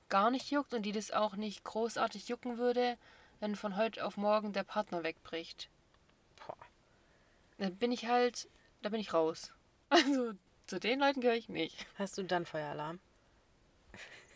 gar 0.09 0.31
nicht 0.31 0.49
juckt 0.51 0.73
und 0.73 0.81
die 0.81 0.91
das 0.91 1.11
auch 1.11 1.35
nicht 1.35 1.63
großartig 1.63 2.27
jucken 2.27 2.57
würde, 2.57 2.97
wenn 3.39 3.55
von 3.55 3.77
heute 3.77 4.05
auf 4.05 4.17
morgen 4.17 4.51
der 4.51 4.63
Partner 4.63 5.03
wegbricht. 5.03 5.69
Da 7.57 7.69
bin 7.69 7.91
ich 7.91 8.05
halt, 8.07 8.49
da 8.81 8.89
bin 8.89 8.99
ich 8.99 9.13
raus. 9.13 9.51
Also 9.89 10.33
zu 10.67 10.79
den 10.79 10.99
Leuten 10.99 11.21
gehöre 11.21 11.35
ich 11.37 11.47
nicht. 11.47 11.85
Hast 11.97 12.17
du 12.17 12.23
dann 12.23 12.45
Feueralarm? 12.47 12.99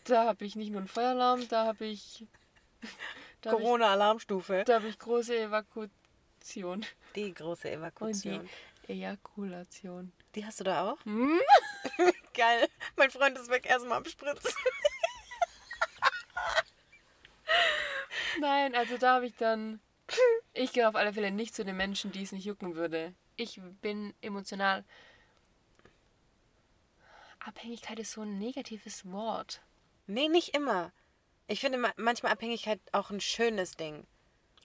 Da 0.04 0.26
habe 0.26 0.46
ich 0.46 0.56
nicht 0.56 0.70
nur 0.70 0.80
einen 0.80 0.88
Feueralarm, 0.88 1.48
da 1.50 1.66
habe 1.66 1.86
ich, 1.86 2.26
habe 3.46 3.58
Corona-Alarmstufe. 3.58 4.64
da 4.66 4.76
hab 4.76 4.84
ich 4.84 4.98
große 5.00 5.36
Evakuation 5.38 6.86
Die 7.16 7.34
große 7.34 7.68
und 7.70 7.74
Evakuation. 7.74 8.48
die 8.88 8.94
Ejakulation. 8.94 10.12
Die 10.36 10.46
hast 10.46 10.60
du 10.60 10.64
da 10.64 10.92
auch? 10.92 11.04
Hm? 11.06 11.40
Geil. 12.36 12.68
Mein 12.96 13.10
Freund 13.10 13.38
ist 13.38 13.50
weg, 13.50 13.66
erstmal 13.66 13.98
abspritzen. 13.98 14.52
Nein, 18.40 18.76
also 18.76 18.98
da 18.98 19.16
habe 19.16 19.26
ich 19.26 19.36
dann. 19.36 19.80
Ich 20.54 20.74
gehöre 20.74 20.90
auf 20.90 20.96
alle 20.96 21.14
Fälle 21.14 21.32
nicht 21.32 21.56
zu 21.56 21.64
den 21.64 21.78
Menschen, 21.78 22.12
die 22.12 22.24
es 22.24 22.32
nicht 22.32 22.46
jucken 22.46 22.76
würde. 22.76 23.14
Ich 23.36 23.60
bin 23.82 24.14
emotional. 24.22 24.84
Abhängigkeit 27.40 28.00
ist 28.00 28.12
so 28.12 28.22
ein 28.22 28.38
negatives 28.38 29.10
Wort. 29.12 29.62
Nee, 30.08 30.28
nicht 30.28 30.56
immer. 30.56 30.92
Ich 31.48 31.62
finde 31.62 31.78
ma- 31.78 31.94
manchmal 31.98 32.32
Abhängigkeit 32.32 32.80
auch 32.92 33.10
ein 33.12 33.22
schönes 33.22 33.78
Ding. 33.78 34.06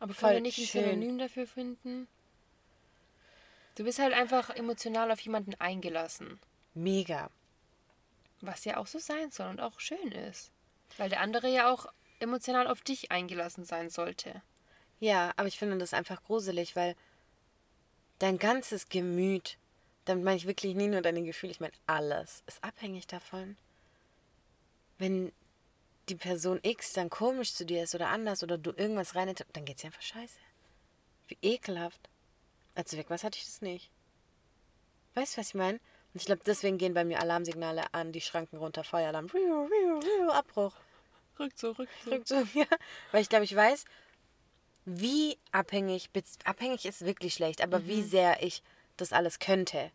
Aber 0.00 0.12
Voll 0.12 0.30
können 0.30 0.36
wir 0.38 0.42
nicht 0.42 0.58
ein 0.58 0.66
schön. 0.66 0.84
Synonym 0.84 1.18
dafür 1.18 1.46
finden? 1.46 2.08
Du 3.76 3.84
bist 3.84 3.98
halt 3.98 4.12
einfach 4.12 4.50
emotional 4.50 5.10
auf 5.10 5.20
jemanden 5.20 5.54
eingelassen. 5.60 6.40
Mega. 6.74 7.30
Was 8.40 8.64
ja 8.64 8.76
auch 8.76 8.86
so 8.86 8.98
sein 8.98 9.30
soll 9.30 9.48
und 9.48 9.60
auch 9.60 9.80
schön 9.80 10.12
ist. 10.12 10.50
Weil 10.96 11.08
der 11.08 11.20
andere 11.20 11.48
ja 11.48 11.70
auch 11.72 11.86
emotional 12.20 12.66
auf 12.66 12.80
dich 12.82 13.10
eingelassen 13.10 13.64
sein 13.64 13.88
sollte. 13.90 14.42
Ja, 15.04 15.34
aber 15.36 15.48
ich 15.48 15.58
finde 15.58 15.76
das 15.76 15.92
einfach 15.92 16.22
gruselig, 16.22 16.76
weil 16.76 16.96
dein 18.20 18.38
ganzes 18.38 18.88
Gemüt, 18.88 19.58
damit 20.06 20.24
meine 20.24 20.38
ich 20.38 20.46
wirklich 20.46 20.74
nie 20.74 20.88
nur 20.88 21.02
deine 21.02 21.22
Gefühle, 21.22 21.52
ich 21.52 21.60
meine 21.60 21.74
alles, 21.86 22.42
ist 22.46 22.64
abhängig 22.64 23.06
davon. 23.06 23.58
Wenn 24.96 25.30
die 26.08 26.14
Person 26.14 26.58
X 26.62 26.94
dann 26.94 27.10
komisch 27.10 27.52
zu 27.52 27.66
dir 27.66 27.82
ist 27.82 27.94
oder 27.94 28.08
anders 28.08 28.42
oder 28.42 28.56
du 28.56 28.70
irgendwas 28.70 29.14
rein, 29.14 29.34
dann 29.52 29.66
geht's 29.66 29.82
dir 29.82 29.88
einfach 29.88 30.00
scheiße. 30.00 30.38
Wie 31.28 31.36
ekelhaft. 31.42 32.08
Als 32.74 32.90
du 32.90 32.96
weg 32.96 33.10
warst, 33.10 33.24
hatte 33.24 33.36
ich 33.36 33.44
das 33.44 33.60
nicht. 33.60 33.90
Weißt 35.16 35.36
du, 35.36 35.40
was 35.42 35.48
ich 35.48 35.54
meine? 35.54 35.80
Und 36.14 36.22
ich 36.22 36.24
glaube, 36.24 36.40
deswegen 36.46 36.78
gehen 36.78 36.94
bei 36.94 37.04
mir 37.04 37.20
Alarmsignale 37.20 37.92
an, 37.92 38.12
die 38.12 38.22
Schranken 38.22 38.56
runter, 38.56 38.84
Feueralarm, 38.84 39.26
riu, 39.26 39.66
riu, 39.66 39.98
riu, 39.98 40.30
Abbruch. 40.30 40.74
Rückzug, 41.38 41.78
Rückzug. 41.78 42.04
Zurück 42.04 42.26
zu 42.26 42.58
mir. 42.58 42.66
Weil 43.12 43.20
ich 43.20 43.28
glaube, 43.28 43.44
ich 43.44 43.54
weiß, 43.54 43.84
wie 44.84 45.38
abhängig, 45.52 46.10
abhängig 46.44 46.84
ist 46.84 47.04
wirklich 47.04 47.34
schlecht, 47.34 47.62
aber 47.62 47.86
wie 47.86 48.02
sehr 48.02 48.42
ich 48.42 48.62
das 48.96 49.12
alles 49.12 49.38
könnte. 49.38 49.90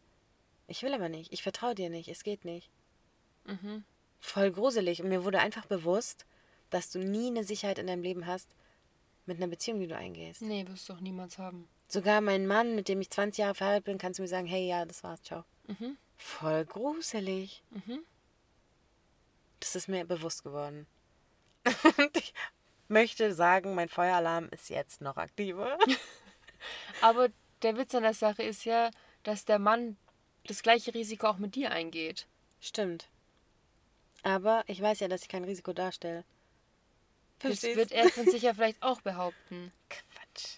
Ich 0.68 0.84
will 0.84 0.94
aber 0.94 1.10
nicht. 1.10 1.32
Ich 1.34 1.44
vertraue 1.44 1.76
dir 1.76 1.90
nicht. 1.90 2.10
Es 2.10 2.24
geht 2.24 2.46
nicht. 2.46 2.70
Mhm. 3.46 3.84
Voll 4.20 4.52
gruselig. 4.52 5.02
Und 5.02 5.10
mir 5.10 5.24
wurde 5.24 5.40
einfach 5.40 5.66
bewusst, 5.66 6.26
dass 6.70 6.92
du 6.92 7.00
nie 7.00 7.28
eine 7.28 7.44
Sicherheit 7.44 7.80
in 7.80 7.88
deinem 7.88 8.04
Leben 8.04 8.28
hast 8.28 8.50
mit 9.26 9.38
einer 9.38 9.48
Beziehung, 9.48 9.80
die 9.80 9.88
du 9.88 9.96
eingehst. 9.96 10.42
Nee, 10.42 10.66
wirst 10.68 10.90
du 10.90 10.94
doch 10.94 11.02
niemals 11.02 11.38
haben. 11.38 11.68
Sogar 11.88 12.22
mein 12.22 12.46
Mann, 12.46 12.76
mit 12.76 12.88
dem 12.88 13.02
ich 13.02 13.10
20 13.10 13.40
Jahre 13.40 13.56
verheiratet 13.56 13.86
bin, 13.86 13.98
kannst 13.98 14.20
du 14.20 14.22
mir 14.22 14.28
sagen, 14.28 14.46
hey, 14.46 14.68
ja, 14.68 14.86
das 14.86 15.04
war's, 15.04 15.24
ciao. 15.24 15.44
Mhm. 15.68 15.98
Voll 16.18 16.66
gruselig. 16.66 17.64
Mhm. 17.72 18.00
Das 19.60 19.76
ist 19.76 19.88
mir 19.88 20.06
bewusst 20.06 20.44
geworden. 20.44 20.86
Möchte 22.90 23.34
sagen, 23.34 23.76
mein 23.76 23.88
Feueralarm 23.88 24.50
ist 24.50 24.70
jetzt 24.70 25.00
noch 25.02 25.18
aktiver. 25.18 25.78
Aber 27.02 27.30
der 27.62 27.78
Witz 27.78 27.94
an 27.96 28.04
der 28.04 28.14
Sache 28.14 28.44
ist 28.44 28.66
ja, 28.66 28.92
dass 29.24 29.46
der 29.46 29.60
Mann 29.60 29.96
das 30.48 30.64
gleiche 30.64 30.94
Risiko 30.94 31.28
auch 31.28 31.38
mit 31.38 31.56
dir 31.56 31.72
eingeht. 31.72 32.28
Stimmt. 32.60 33.08
Aber 34.24 34.64
ich 34.68 34.82
weiß 34.82 35.00
ja, 35.00 35.08
dass 35.08 35.22
ich 35.22 35.30
kein 35.30 35.44
Risiko 35.44 35.72
darstelle. 35.72 36.26
Das 37.40 37.60
Verstehst 37.60 37.78
wird 37.78 37.92
er 37.92 38.10
von 38.10 38.26
sich 38.26 38.42
ja 38.42 38.54
vielleicht 38.54 38.82
auch 38.84 39.02
behaupten. 39.02 39.72
Quatsch. 39.90 40.58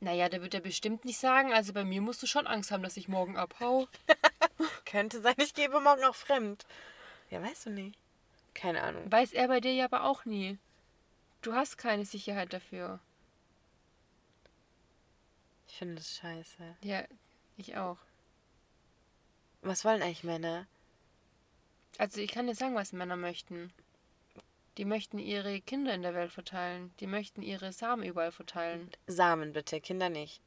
Naja, 0.00 0.28
der 0.28 0.42
wird 0.42 0.54
er 0.54 0.60
bestimmt 0.60 1.04
nicht 1.04 1.18
sagen. 1.18 1.52
Also 1.52 1.72
bei 1.72 1.84
mir 1.84 2.00
musst 2.00 2.22
du 2.22 2.26
schon 2.26 2.46
Angst 2.46 2.70
haben, 2.70 2.82
dass 2.82 2.96
ich 2.96 3.06
morgen 3.06 3.36
abhau. 3.36 3.86
Könnte 4.86 5.20
sein, 5.20 5.34
ich 5.38 5.54
gebe 5.54 5.80
morgen 5.80 6.04
auch 6.04 6.14
fremd. 6.14 6.66
Ja, 7.30 7.42
weißt 7.42 7.66
du 7.66 7.70
nicht. 7.70 7.98
Keine 8.54 8.82
Ahnung. 8.82 9.10
Weiß 9.10 9.32
er 9.32 9.48
bei 9.48 9.60
dir 9.60 9.72
ja 9.72 9.84
aber 9.84 10.04
auch 10.04 10.24
nie. 10.24 10.58
Du 11.44 11.52
hast 11.52 11.76
keine 11.76 12.06
Sicherheit 12.06 12.54
dafür. 12.54 13.00
Ich 15.68 15.76
finde 15.76 15.96
das 15.96 16.16
scheiße. 16.16 16.76
Ja, 16.80 17.04
ich 17.58 17.76
auch. 17.76 17.98
Was 19.60 19.84
wollen 19.84 20.00
eigentlich 20.00 20.24
Männer? 20.24 20.66
Also 21.98 22.22
ich 22.22 22.30
kann 22.30 22.46
dir 22.46 22.54
sagen, 22.54 22.74
was 22.74 22.94
Männer 22.94 23.16
möchten. 23.16 23.74
Die 24.78 24.86
möchten 24.86 25.18
ihre 25.18 25.60
Kinder 25.60 25.92
in 25.92 26.00
der 26.00 26.14
Welt 26.14 26.32
verteilen. 26.32 26.94
Die 27.00 27.06
möchten 27.06 27.42
ihre 27.42 27.74
Samen 27.74 28.04
überall 28.04 28.32
verteilen. 28.32 28.90
Samen 29.06 29.52
bitte, 29.52 29.82
Kinder 29.82 30.08
nicht. 30.08 30.40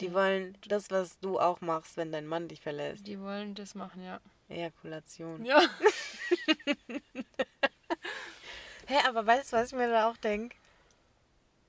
Die 0.00 0.12
wollen 0.12 0.58
das, 0.66 0.90
was 0.90 1.20
du 1.20 1.38
auch 1.38 1.60
machst, 1.60 1.96
wenn 1.96 2.10
dein 2.10 2.26
Mann 2.26 2.48
dich 2.48 2.60
verlässt. 2.60 3.06
Die 3.06 3.20
wollen 3.20 3.54
das 3.54 3.76
machen, 3.76 4.02
ja. 4.02 4.20
Ejakulation. 4.48 5.44
Ja. 5.44 5.62
Hä, 8.86 8.98
aber 9.06 9.26
weißt 9.26 9.52
du, 9.52 9.56
was 9.56 9.68
ich 9.68 9.74
mir 9.78 9.88
da 9.88 10.08
auch 10.10 10.16
denke? 10.16 10.56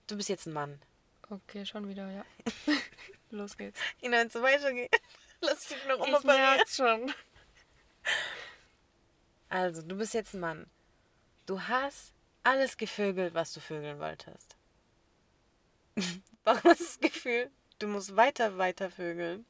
Du 0.07 0.17
bist 0.17 0.29
jetzt 0.29 0.45
ein 0.47 0.53
Mann. 0.53 0.81
Okay, 1.29 1.65
schon 1.65 1.87
wieder, 1.87 2.09
ja. 2.11 2.25
Los 3.31 3.57
geht's. 3.57 3.79
Ina, 4.01 4.17
wenn 4.17 4.27
es 4.27 4.33
so 4.33 4.41
weitergeht, 4.41 4.93
lass 5.41 5.67
dich 5.67 5.77
noch 5.87 5.99
Ich 5.99 6.07
umoperieren. 6.13 6.41
merk's 6.55 6.75
schon. 6.75 7.13
Also, 9.49 9.81
du 9.81 9.95
bist 9.95 10.13
jetzt 10.13 10.33
ein 10.33 10.39
Mann. 10.41 10.67
Du 11.45 11.61
hast 11.61 12.11
alles 12.43 12.77
gevögelt, 12.77 13.33
was 13.33 13.53
du 13.53 13.59
vögeln 13.59 13.99
wolltest. 13.99 14.55
Warum 16.43 16.63
hast 16.63 16.79
du 16.79 16.85
das 16.85 16.99
Gefühl, 16.99 17.51
du 17.79 17.87
musst 17.87 18.15
weiter, 18.15 18.57
weiter 18.57 18.89
vögeln? 18.89 19.45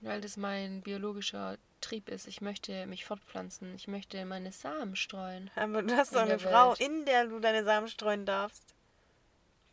Weil 0.00 0.20
das 0.20 0.36
mein 0.36 0.82
biologischer 0.82 1.58
Trieb 1.80 2.08
ist. 2.08 2.26
Ich 2.26 2.40
möchte 2.40 2.86
mich 2.86 3.04
fortpflanzen. 3.04 3.74
Ich 3.74 3.88
möchte 3.88 4.24
meine 4.24 4.52
Samen 4.52 4.96
streuen. 4.96 5.50
Aber 5.54 5.82
du 5.82 5.96
hast 5.96 6.14
doch 6.14 6.22
In 6.22 6.28
eine 6.30 6.38
Frau, 6.38 6.70
Welt. 6.70 6.80
in 6.80 7.04
der 7.04 7.26
du 7.26 7.38
deine 7.40 7.64
Samen 7.64 7.88
streuen 7.88 8.26
darfst. 8.26 8.74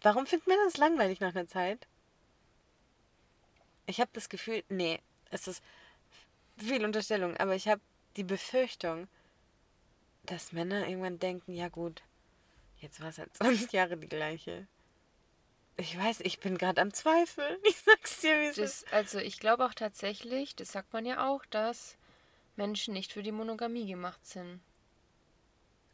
Warum 0.01 0.25
findet 0.25 0.47
mir 0.47 0.57
das 0.65 0.77
langweilig 0.77 1.19
nach 1.19 1.33
einer 1.35 1.47
Zeit? 1.47 1.87
Ich 3.87 3.99
habe 3.99 4.09
das 4.13 4.29
Gefühl, 4.29 4.63
nee, 4.69 4.99
es 5.31 5.47
ist 5.47 5.63
viel 6.57 6.83
Unterstellung, 6.85 7.35
aber 7.37 7.55
ich 7.55 7.67
habe 7.67 7.81
die 8.15 8.23
Befürchtung, 8.23 9.07
dass 10.23 10.51
Männer 10.51 10.87
irgendwann 10.87 11.19
denken, 11.19 11.53
ja 11.53 11.67
gut, 11.69 12.01
jetzt 12.79 12.99
war 13.01 13.09
es 13.09 13.17
halt 13.17 13.35
20 13.37 13.71
Jahre 13.73 13.97
die 13.97 14.07
gleiche. 14.09 14.67
Ich 15.77 15.97
weiß, 15.97 16.21
ich 16.21 16.39
bin 16.39 16.57
gerade 16.57 16.81
am 16.81 16.93
Zweifeln. 16.93 17.57
Ich 17.63 17.77
sag's 17.77 18.21
dir, 18.21 18.39
wie 18.39 18.45
es 18.45 18.57
ist. 18.57 18.93
Also 18.93 19.19
ich 19.19 19.39
glaube 19.39 19.65
auch 19.65 19.73
tatsächlich, 19.73 20.55
das 20.55 20.71
sagt 20.71 20.93
man 20.93 21.05
ja 21.05 21.27
auch, 21.27 21.45
dass 21.47 21.97
Menschen 22.55 22.93
nicht 22.93 23.11
für 23.11 23.23
die 23.23 23.33
Monogamie 23.33 23.85
gemacht 23.85 24.25
sind. 24.25 24.61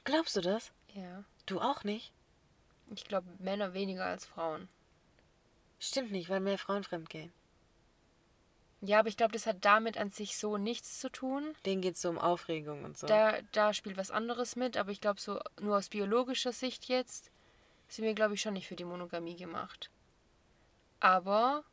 Glaubst 0.04 0.36
du 0.36 0.42
das? 0.42 0.72
Ja. 0.94 1.24
Du 1.46 1.60
auch 1.60 1.84
nicht? 1.84 2.12
Ich 2.94 3.06
glaube, 3.06 3.28
Männer 3.40 3.74
weniger 3.74 4.06
als 4.06 4.26
Frauen. 4.26 4.68
Stimmt 5.80 6.12
nicht, 6.12 6.30
weil 6.30 6.40
mehr 6.40 6.58
Frauen 6.58 6.84
fremdgehen. 6.84 7.32
Ja, 8.82 9.00
aber 9.00 9.10
ich 9.10 9.18
glaube, 9.18 9.34
das 9.34 9.46
hat 9.46 9.64
damit 9.64 9.98
an 9.98 10.10
sich 10.10 10.38
so 10.38 10.58
nichts 10.58 11.00
zu 11.00 11.10
tun. 11.10 11.56
Denen 11.66 11.82
geht's 11.82 12.02
so 12.02 12.10
um 12.10 12.18
Aufregung 12.18 12.84
und 12.84 12.98
so. 12.98 13.08
Da, 13.08 13.40
da 13.52 13.74
spielt 13.74 13.98
was 13.98 14.12
anderes 14.12 14.56
mit, 14.56 14.76
aber 14.76 14.92
ich 14.92 15.02
glaube, 15.02 15.22
so 15.22 15.40
nur 15.60 15.78
aus 15.78 15.90
biologischer 15.90 16.52
Sicht 16.52 16.86
jetzt 16.86 17.31
sind 17.92 18.06
wir, 18.06 18.14
glaube 18.14 18.36
ich, 18.36 18.42
schon 18.42 18.54
nicht 18.54 18.68
für 18.68 18.76
die 18.76 18.86
Monogamie 18.86 19.36
gemacht. 19.36 19.92
Aber 21.02 21.66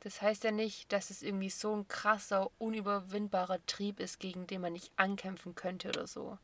das 0.00 0.22
heißt 0.22 0.44
ja 0.44 0.52
nicht, 0.52 0.92
dass 0.92 1.10
es 1.10 1.22
irgendwie 1.22 1.50
so 1.50 1.74
ein 1.74 1.88
krasser, 1.88 2.50
unüberwindbarer 2.58 3.64
Trieb 3.66 3.98
ist, 3.98 4.20
gegen 4.20 4.46
den 4.46 4.60
man 4.60 4.74
nicht 4.74 4.92
ankämpfen 4.96 5.54
könnte 5.56 5.88
oder 5.88 6.06
so. 6.06 6.38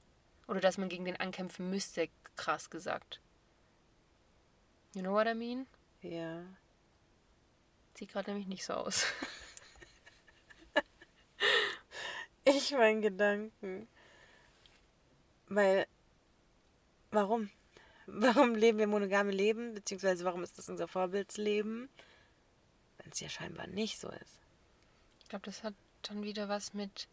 Oder 0.49 0.61
dass 0.61 0.77
man 0.77 0.89
gegen 0.89 1.05
den 1.05 1.21
ankämpfen 1.21 1.71
müsste, 1.71 2.09
krass 2.35 2.69
gesagt. 2.69 3.21
You 4.95 5.03
know 5.03 5.13
what 5.13 5.29
I 5.29 5.35
mean? 5.35 5.67
ja. 6.03 6.43
Sieht 7.95 8.11
gerade 8.11 8.31
nämlich 8.31 8.49
nicht 8.49 8.65
so 8.65 8.75
aus. 8.75 9.07
Ich 12.45 12.73
mein 12.73 13.01
Gedanken. 13.01 13.87
Weil, 15.49 15.87
warum? 17.13 17.51
Warum 18.07 18.55
leben 18.55 18.79
wir 18.79 18.87
monogame 18.87 19.31
Leben? 19.33 19.75
Beziehungsweise 19.75 20.25
warum 20.25 20.43
ist 20.43 20.59
das 20.59 20.69
unser 20.69 20.89
Vorbildsleben? 20.89 21.89
Wenn 22.99 23.13
es 23.13 23.21
ja 23.21 23.29
scheinbar 23.29 23.67
nicht 23.69 23.99
so 23.99 24.09
ist. 24.09 24.39
Ich 25.21 25.29
glaube, 25.29 25.45
das 25.47 25.63
hat 25.63 25.75
dann 26.03 26.23
wieder 26.23 26.49
was 26.49 26.75
mit 26.75 27.09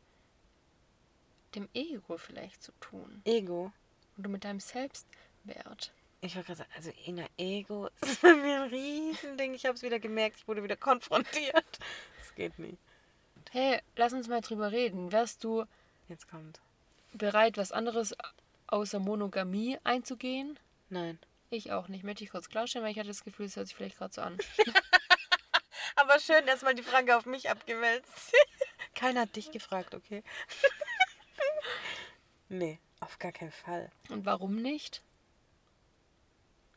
dem 1.56 1.68
Ego 1.74 2.18
vielleicht 2.18 2.64
zu 2.64 2.72
tun. 2.80 3.22
Ego. 3.26 3.72
Oder 4.18 4.30
mit 4.30 4.44
deinem 4.44 4.60
Selbstwert. 4.60 5.92
Ich 6.22 6.36
wollte 6.36 6.48
gerade 6.48 6.58
sagen, 6.60 6.72
also 6.76 6.92
Ina, 7.08 7.26
Ego 7.38 7.90
ist 8.02 8.22
bei 8.22 8.34
mir 8.34 8.64
ein 8.64 8.70
Riesending. 8.70 9.54
Ich 9.54 9.66
habe 9.66 9.76
es 9.76 9.82
wieder 9.84 10.00
gemerkt, 10.00 10.38
ich 10.40 10.48
wurde 10.48 10.64
wieder 10.64 10.76
konfrontiert. 10.76 11.80
Das 12.18 12.36
geht 12.36 12.60
nicht. 12.60 12.78
Hey, 13.52 13.82
lass 13.96 14.14
uns 14.14 14.28
mal 14.28 14.42
drüber 14.42 14.72
reden. 14.72 15.12
Wärst 15.12 15.44
du 15.44 15.66
Jetzt 16.08 16.30
kommt. 16.30 16.60
bereit, 17.14 17.58
was 17.58 17.72
anderes 17.72 18.16
außer 18.68 19.00
Monogamie 19.00 19.78
einzugehen? 19.84 20.60
Nein. 20.90 21.20
Ich 21.50 21.72
auch 21.72 21.88
nicht. 21.88 22.04
Möchte 22.04 22.24
ich 22.24 22.30
kurz 22.30 22.50
klarstellen, 22.50 22.84
weil 22.84 22.92
ich 22.92 23.00
hatte 23.00 23.08
das 23.08 23.24
Gefühl, 23.24 23.48
es 23.48 23.56
hört 23.56 23.68
sich 23.68 23.76
vielleicht 23.76 23.98
gerade 23.98 24.14
so 24.14 24.22
an. 24.22 24.38
Aber 25.96 26.20
schön, 26.20 26.48
erstmal 26.48 26.76
die 26.76 26.84
Frage 26.84 27.18
auf 27.18 27.26
mich 27.26 27.50
abgewälzt. 27.50 28.34
Keiner 28.96 29.22
hat 29.22 29.36
dich 29.36 29.52
gefragt, 29.52 29.96
okay? 29.96 30.24
nee, 32.50 32.80
auf 33.00 33.18
gar 33.20 33.32
keinen 33.32 33.52
Fall. 33.52 33.92
Und 34.10 34.26
warum 34.26 34.62
nicht? 34.62 35.02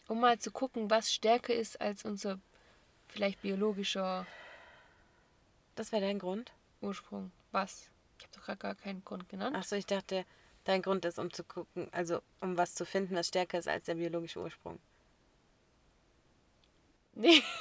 Um 0.08 0.20
mal 0.20 0.38
zu 0.38 0.50
gucken, 0.50 0.90
was 0.90 1.12
stärker 1.12 1.54
ist 1.54 1.80
als 1.80 2.04
unser 2.04 2.38
vielleicht 3.08 3.42
biologischer 3.42 4.26
Das 5.74 5.92
wäre 5.92 6.02
dein 6.02 6.18
Grund? 6.18 6.52
Ursprung. 6.80 7.30
Was? 7.52 7.90
Ich 8.18 8.24
habe 8.24 8.36
doch 8.36 8.44
gerade 8.44 8.58
gar 8.58 8.74
keinen 8.74 9.04
Grund 9.04 9.28
genannt. 9.28 9.56
Achso, 9.56 9.76
ich 9.76 9.86
dachte, 9.86 10.24
dein 10.64 10.82
Grund 10.82 11.04
ist, 11.04 11.18
um 11.18 11.32
zu 11.32 11.44
gucken, 11.44 11.88
also 11.92 12.20
um 12.40 12.56
was 12.56 12.74
zu 12.74 12.84
finden, 12.86 13.14
was 13.16 13.28
stärker 13.28 13.58
ist 13.58 13.68
als 13.68 13.84
der 13.86 13.94
biologische 13.94 14.40
Ursprung. 14.40 14.78
Nee, 17.14 17.42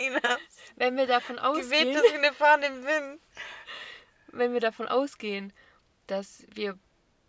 Ina, 0.00 0.38
wenn 0.76 0.96
wir 0.96 1.06
davon 1.06 1.36
geweht 1.36 1.44
ausgehen, 1.46 1.88
ist 1.94 2.04
wie 2.12 2.16
eine 2.18 2.32
Fahne 2.32 2.66
im 2.66 2.84
Wind. 2.84 3.20
wenn 4.28 4.52
wir 4.52 4.60
davon 4.60 4.88
ausgehen, 4.88 5.52
dass 6.06 6.44
wir 6.54 6.78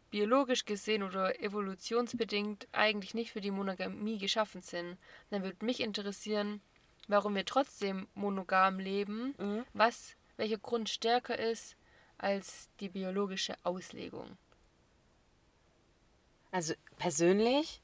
biologisch 0.10 0.66
gesehen 0.66 1.04
oder 1.04 1.40
evolutionsbedingt 1.42 2.68
eigentlich 2.74 3.14
nicht 3.14 3.32
für 3.32 3.42
die 3.42 3.52
Monogamie 3.52 4.18
geschaffen 4.18 4.62
sind, 4.62 4.98
dann 5.30 5.44
würde 5.44 5.64
mich 5.66 5.80
interessieren, 5.80 6.62
warum 7.08 7.36
wir 7.36 7.46
trotzdem 7.46 8.08
monogam 8.14 8.80
leben, 8.80 9.36
Mhm. 9.38 9.66
was 9.74 10.16
welcher 10.38 10.58
Grund 10.58 10.90
stärker 10.90 11.38
ist 11.40 11.76
als 12.22 12.70
die 12.80 12.90
biologische 12.90 13.56
Auslegung. 13.64 14.38
Also 16.52 16.74
persönlich, 16.98 17.82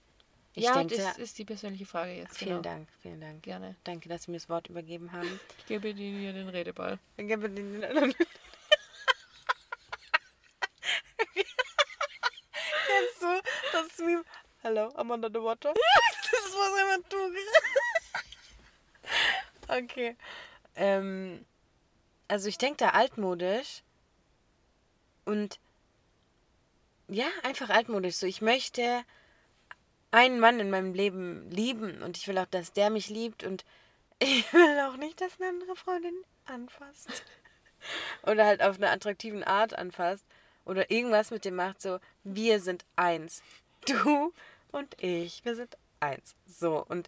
ich 0.54 0.66
ja, 0.66 0.74
denke, 0.76 0.98
das 0.98 1.18
ist 1.18 1.38
die 1.38 1.46
persönliche 1.46 1.86
Frage 1.86 2.14
jetzt. 2.14 2.38
vielen 2.38 2.62
genau. 2.62 2.62
Dank, 2.62 2.90
vielen 3.02 3.22
Dank. 3.22 3.44
Gerne. 3.44 3.76
Danke, 3.84 4.10
dass 4.10 4.24
Sie 4.24 4.32
mir 4.32 4.38
das 4.38 4.50
Wort 4.50 4.68
übergeben 4.68 5.12
haben. 5.12 5.40
Ich 5.60 5.66
gebe 5.66 5.94
dir 5.94 6.34
den 6.34 6.50
Redeball. 6.50 7.00
Ich 7.16 7.28
gebe 7.28 7.50
den 7.50 7.84
anderen. 7.84 8.14
Kennst 12.88 13.22
du 13.22 13.42
das 13.72 13.98
Meme? 14.00 14.24
Hello, 14.62 14.90
I'm 14.96 15.14
under 15.14 15.30
the 15.30 15.42
water. 15.42 15.74
das 15.74 16.46
ist 16.46 16.54
was 16.54 16.82
immer 16.82 16.98
du. 17.10 17.18
okay. 19.84 20.18
Ähm, 20.76 21.46
also 22.28 22.50
ich 22.50 22.58
denke 22.58 22.78
da 22.78 22.90
altmodisch 22.90 23.84
und 25.28 25.60
ja, 27.10 27.28
einfach 27.44 27.70
altmodisch. 27.70 28.16
So, 28.16 28.26
ich 28.26 28.42
möchte 28.42 29.04
einen 30.12 30.40
Mann 30.40 30.60
in 30.60 30.70
meinem 30.70 30.94
Leben 30.94 31.52
lieben 31.52 32.02
und 32.02 32.18
ich 32.18 32.28
will 32.28 32.38
auch, 32.38 32.48
dass 32.48 32.74
der 32.74 32.90
mich 32.90 33.10
liebt 33.10 33.44
und 33.44 33.66
ich 34.20 34.52
will 34.54 34.80
auch 34.80 34.98
nicht, 34.98 35.22
dass 35.22 35.40
eine 35.40 35.50
andere 35.50 35.76
Frau 35.76 36.00
den 36.00 36.24
anfasst. 36.46 37.24
Oder 38.24 38.46
halt 38.46 38.62
auf 38.64 38.78
eine 38.78 38.90
attraktiven 38.90 39.44
Art 39.44 39.78
anfasst. 39.78 40.26
Oder 40.66 40.90
irgendwas 40.90 41.30
mit 41.30 41.46
dem 41.46 41.56
macht, 41.56 41.82
so, 41.82 42.00
wir 42.24 42.60
sind 42.60 42.86
eins. 42.96 43.42
Du 43.86 44.34
und 44.72 45.02
ich, 45.02 45.46
wir 45.46 45.56
sind 45.56 45.78
eins. 46.00 46.36
So, 46.46 46.84
und 46.84 47.08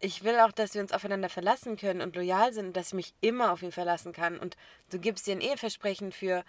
ich 0.00 0.22
will 0.22 0.38
auch, 0.38 0.52
dass 0.52 0.74
wir 0.74 0.82
uns 0.82 0.92
aufeinander 0.92 1.28
verlassen 1.28 1.76
können 1.76 2.00
und 2.00 2.14
loyal 2.14 2.52
sind 2.52 2.66
und 2.66 2.76
dass 2.76 2.88
ich 2.88 2.94
mich 2.94 3.14
immer 3.20 3.52
auf 3.52 3.62
ihn 3.62 3.72
verlassen 3.72 4.12
kann. 4.12 4.38
Und 4.38 4.56
du 4.90 4.98
gibst 4.98 5.26
dir 5.26 5.32
ein 5.32 5.40
Eheversprechen 5.40 6.12
für 6.12 6.44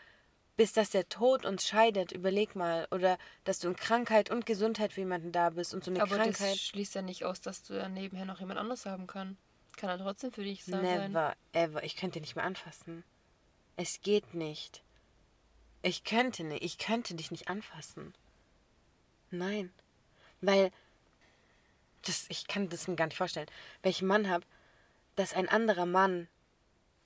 bis 0.60 0.74
dass 0.74 0.89
der 0.89 1.08
Tod 1.08 1.45
uns 1.45 1.65
scheidet, 1.65 2.12
überleg 2.12 2.54
mal. 2.54 2.86
Oder 2.91 3.17
dass 3.45 3.60
du 3.60 3.69
in 3.69 3.78
Krankheit 3.78 4.30
und 4.30 4.45
Gesundheit 4.45 4.91
für 4.91 5.00
jemanden 5.00 5.32
da 5.32 5.52
bist 5.52 5.74
und 5.74 5.86
so 5.86 5.89
eine 5.89 6.02
Aber 6.02 6.17
Krankheit. 6.17 6.52
das 6.52 6.60
schließt 6.60 6.95
ja 6.95 7.02
nicht 7.02 7.24
aus, 7.24 7.39
dass 7.39 7.63
du 7.63 7.76
ja 7.76 7.88
nebenher 7.88 8.26
noch 8.26 8.41
jemand 8.41 8.60
anderes 8.60 8.86
haben 8.86 9.08
kann. 9.08 9.38
Kann 9.78 9.89
er 9.89 9.98
trotzdem 9.98 10.34
für 10.34 10.43
dich 10.43 10.65
sein. 10.65 10.82
Never, 10.82 11.34
ever. 11.54 11.82
Ich 11.86 11.95
könnte 11.95 12.19
nicht 12.19 12.36
mehr 12.36 12.43
anfassen. 12.43 13.06
Es 13.78 14.02
geht 14.02 14.34
nicht. 14.34 14.84
Ich 15.82 16.04
könnte 16.04 16.43
nicht. 16.43 16.62
Ich 16.62 16.78
könnte 16.78 17.15
dich 17.15 17.32
nicht 17.32 17.48
anfassen. 17.48 18.13
Nein. 19.32 19.72
Weil. 20.41 20.74
Das, 22.02 22.26
ich 22.28 22.48
kann 22.48 22.67
das 22.67 22.89
mir 22.89 22.98
gar 22.98 23.08
nicht 23.08 23.15
vorstellen. 23.15 23.48
Wenn 23.82 23.91
ich 23.91 24.02
einen 24.02 24.10
Mann 24.10 24.30
habe, 24.30 24.45
dass 25.15 25.32
ein 25.32 25.48
anderer 25.48 25.86
Mann 25.86 26.28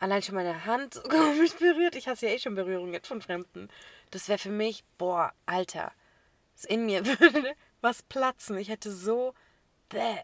allein 0.04 0.22
schon 0.22 0.36
meine 0.36 0.66
Hand 0.66 0.94
so 0.96 1.02
komisch 1.04 1.54
berührt. 1.54 1.96
Ich 1.96 2.08
hasse 2.08 2.28
ja 2.28 2.34
eh 2.34 2.40
schon 2.40 2.56
Berührung 2.56 2.94
jetzt 2.94 3.08
von 3.08 3.22
Fremden. 3.22 3.70
Das 4.12 4.28
wäre 4.30 4.40
für 4.40 4.52
mich, 4.52 4.84
boah, 4.98 5.34
Alter. 5.46 5.92
Das 6.56 6.66
in 6.66 6.86
mir 6.86 7.06
würde 7.20 7.56
was 7.82 8.04
platzen. 8.04 8.58
Ich 8.58 8.70
hätte 8.70 8.92
so. 8.92 9.34
Bäh. 9.90 10.20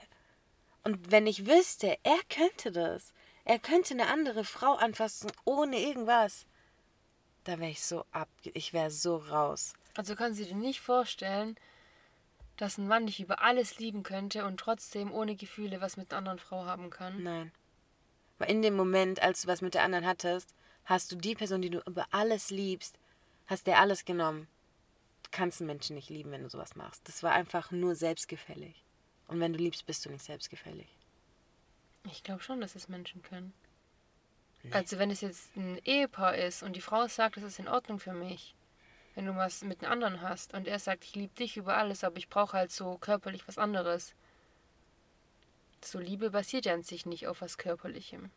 Und 0.83 1.11
wenn 1.11 1.27
ich 1.27 1.45
wüsste, 1.45 1.97
er 2.03 2.19
könnte 2.29 2.71
das, 2.71 3.13
er 3.43 3.59
könnte 3.59 3.93
eine 3.93 4.07
andere 4.07 4.43
Frau 4.43 4.75
anfassen 4.75 5.31
ohne 5.43 5.77
irgendwas, 5.79 6.45
da 7.43 7.59
wäre 7.59 7.71
ich 7.71 7.83
so 7.83 8.05
ab, 8.11 8.29
ich 8.43 8.73
wäre 8.73 8.89
so 8.89 9.17
raus. 9.17 9.73
Also 9.95 10.15
kannst 10.15 10.39
du 10.39 10.45
dir 10.45 10.55
nicht 10.55 10.79
vorstellen, 10.79 11.57
dass 12.57 12.77
ein 12.77 12.87
Mann 12.87 13.07
dich 13.07 13.19
über 13.19 13.41
alles 13.41 13.77
lieben 13.77 14.03
könnte 14.03 14.45
und 14.45 14.59
trotzdem 14.59 15.11
ohne 15.11 15.35
Gefühle 15.35 15.81
was 15.81 15.97
mit 15.97 16.11
einer 16.11 16.19
anderen 16.19 16.39
Frau 16.39 16.65
haben 16.65 16.89
kann? 16.89 17.21
Nein. 17.23 17.51
Weil 18.39 18.49
in 18.49 18.61
dem 18.61 18.75
Moment, 18.75 19.21
als 19.21 19.43
du 19.43 19.47
was 19.47 19.61
mit 19.61 19.75
der 19.75 19.83
anderen 19.83 20.05
hattest, 20.05 20.55
hast 20.85 21.11
du 21.11 21.15
die 21.15 21.35
Person, 21.35 21.61
die 21.61 21.69
du 21.69 21.81
über 21.85 22.07
alles 22.09 22.49
liebst, 22.49 22.97
hast 23.45 23.67
der 23.67 23.79
alles 23.79 24.05
genommen. 24.05 24.47
Du 25.23 25.29
kannst 25.31 25.61
einen 25.61 25.67
Menschen 25.67 25.95
nicht 25.95 26.09
lieben, 26.09 26.31
wenn 26.31 26.43
du 26.43 26.49
sowas 26.49 26.75
machst. 26.75 27.07
Das 27.07 27.21
war 27.21 27.33
einfach 27.33 27.69
nur 27.69 27.93
selbstgefällig. 27.93 28.83
Und 29.27 29.39
wenn 29.39 29.53
du 29.53 29.59
liebst, 29.59 29.85
bist 29.85 30.05
du 30.05 30.09
nicht 30.09 30.25
selbstgefällig. 30.25 30.87
Ich 32.11 32.23
glaube 32.23 32.41
schon, 32.41 32.61
dass 32.61 32.73
es 32.73 32.89
Menschen 32.89 33.21
können. 33.21 33.53
Also 34.71 34.99
wenn 34.99 35.09
es 35.09 35.21
jetzt 35.21 35.55
ein 35.55 35.79
Ehepaar 35.85 36.35
ist 36.35 36.63
und 36.63 36.75
die 36.75 36.81
Frau 36.81 37.07
sagt, 37.07 37.37
das 37.37 37.43
ist 37.43 37.59
in 37.59 37.67
Ordnung 37.67 37.99
für 37.99 38.13
mich, 38.13 38.55
wenn 39.15 39.25
du 39.25 39.35
was 39.35 39.63
mit 39.63 39.83
einem 39.83 39.91
anderen 39.93 40.21
hast 40.21 40.53
und 40.53 40.67
er 40.67 40.79
sagt, 40.79 41.05
ich 41.05 41.15
liebe 41.15 41.33
dich 41.35 41.57
über 41.57 41.77
alles, 41.77 42.03
aber 42.03 42.17
ich 42.17 42.29
brauche 42.29 42.57
halt 42.57 42.71
so 42.71 42.97
körperlich 42.97 43.47
was 43.47 43.57
anderes. 43.57 44.13
So 45.83 45.99
Liebe 45.99 46.31
basiert 46.31 46.65
ja 46.65 46.73
an 46.73 46.83
sich 46.83 47.05
nicht 47.05 47.27
auf 47.27 47.41
was 47.41 47.57
Körperlichem. 47.57 48.31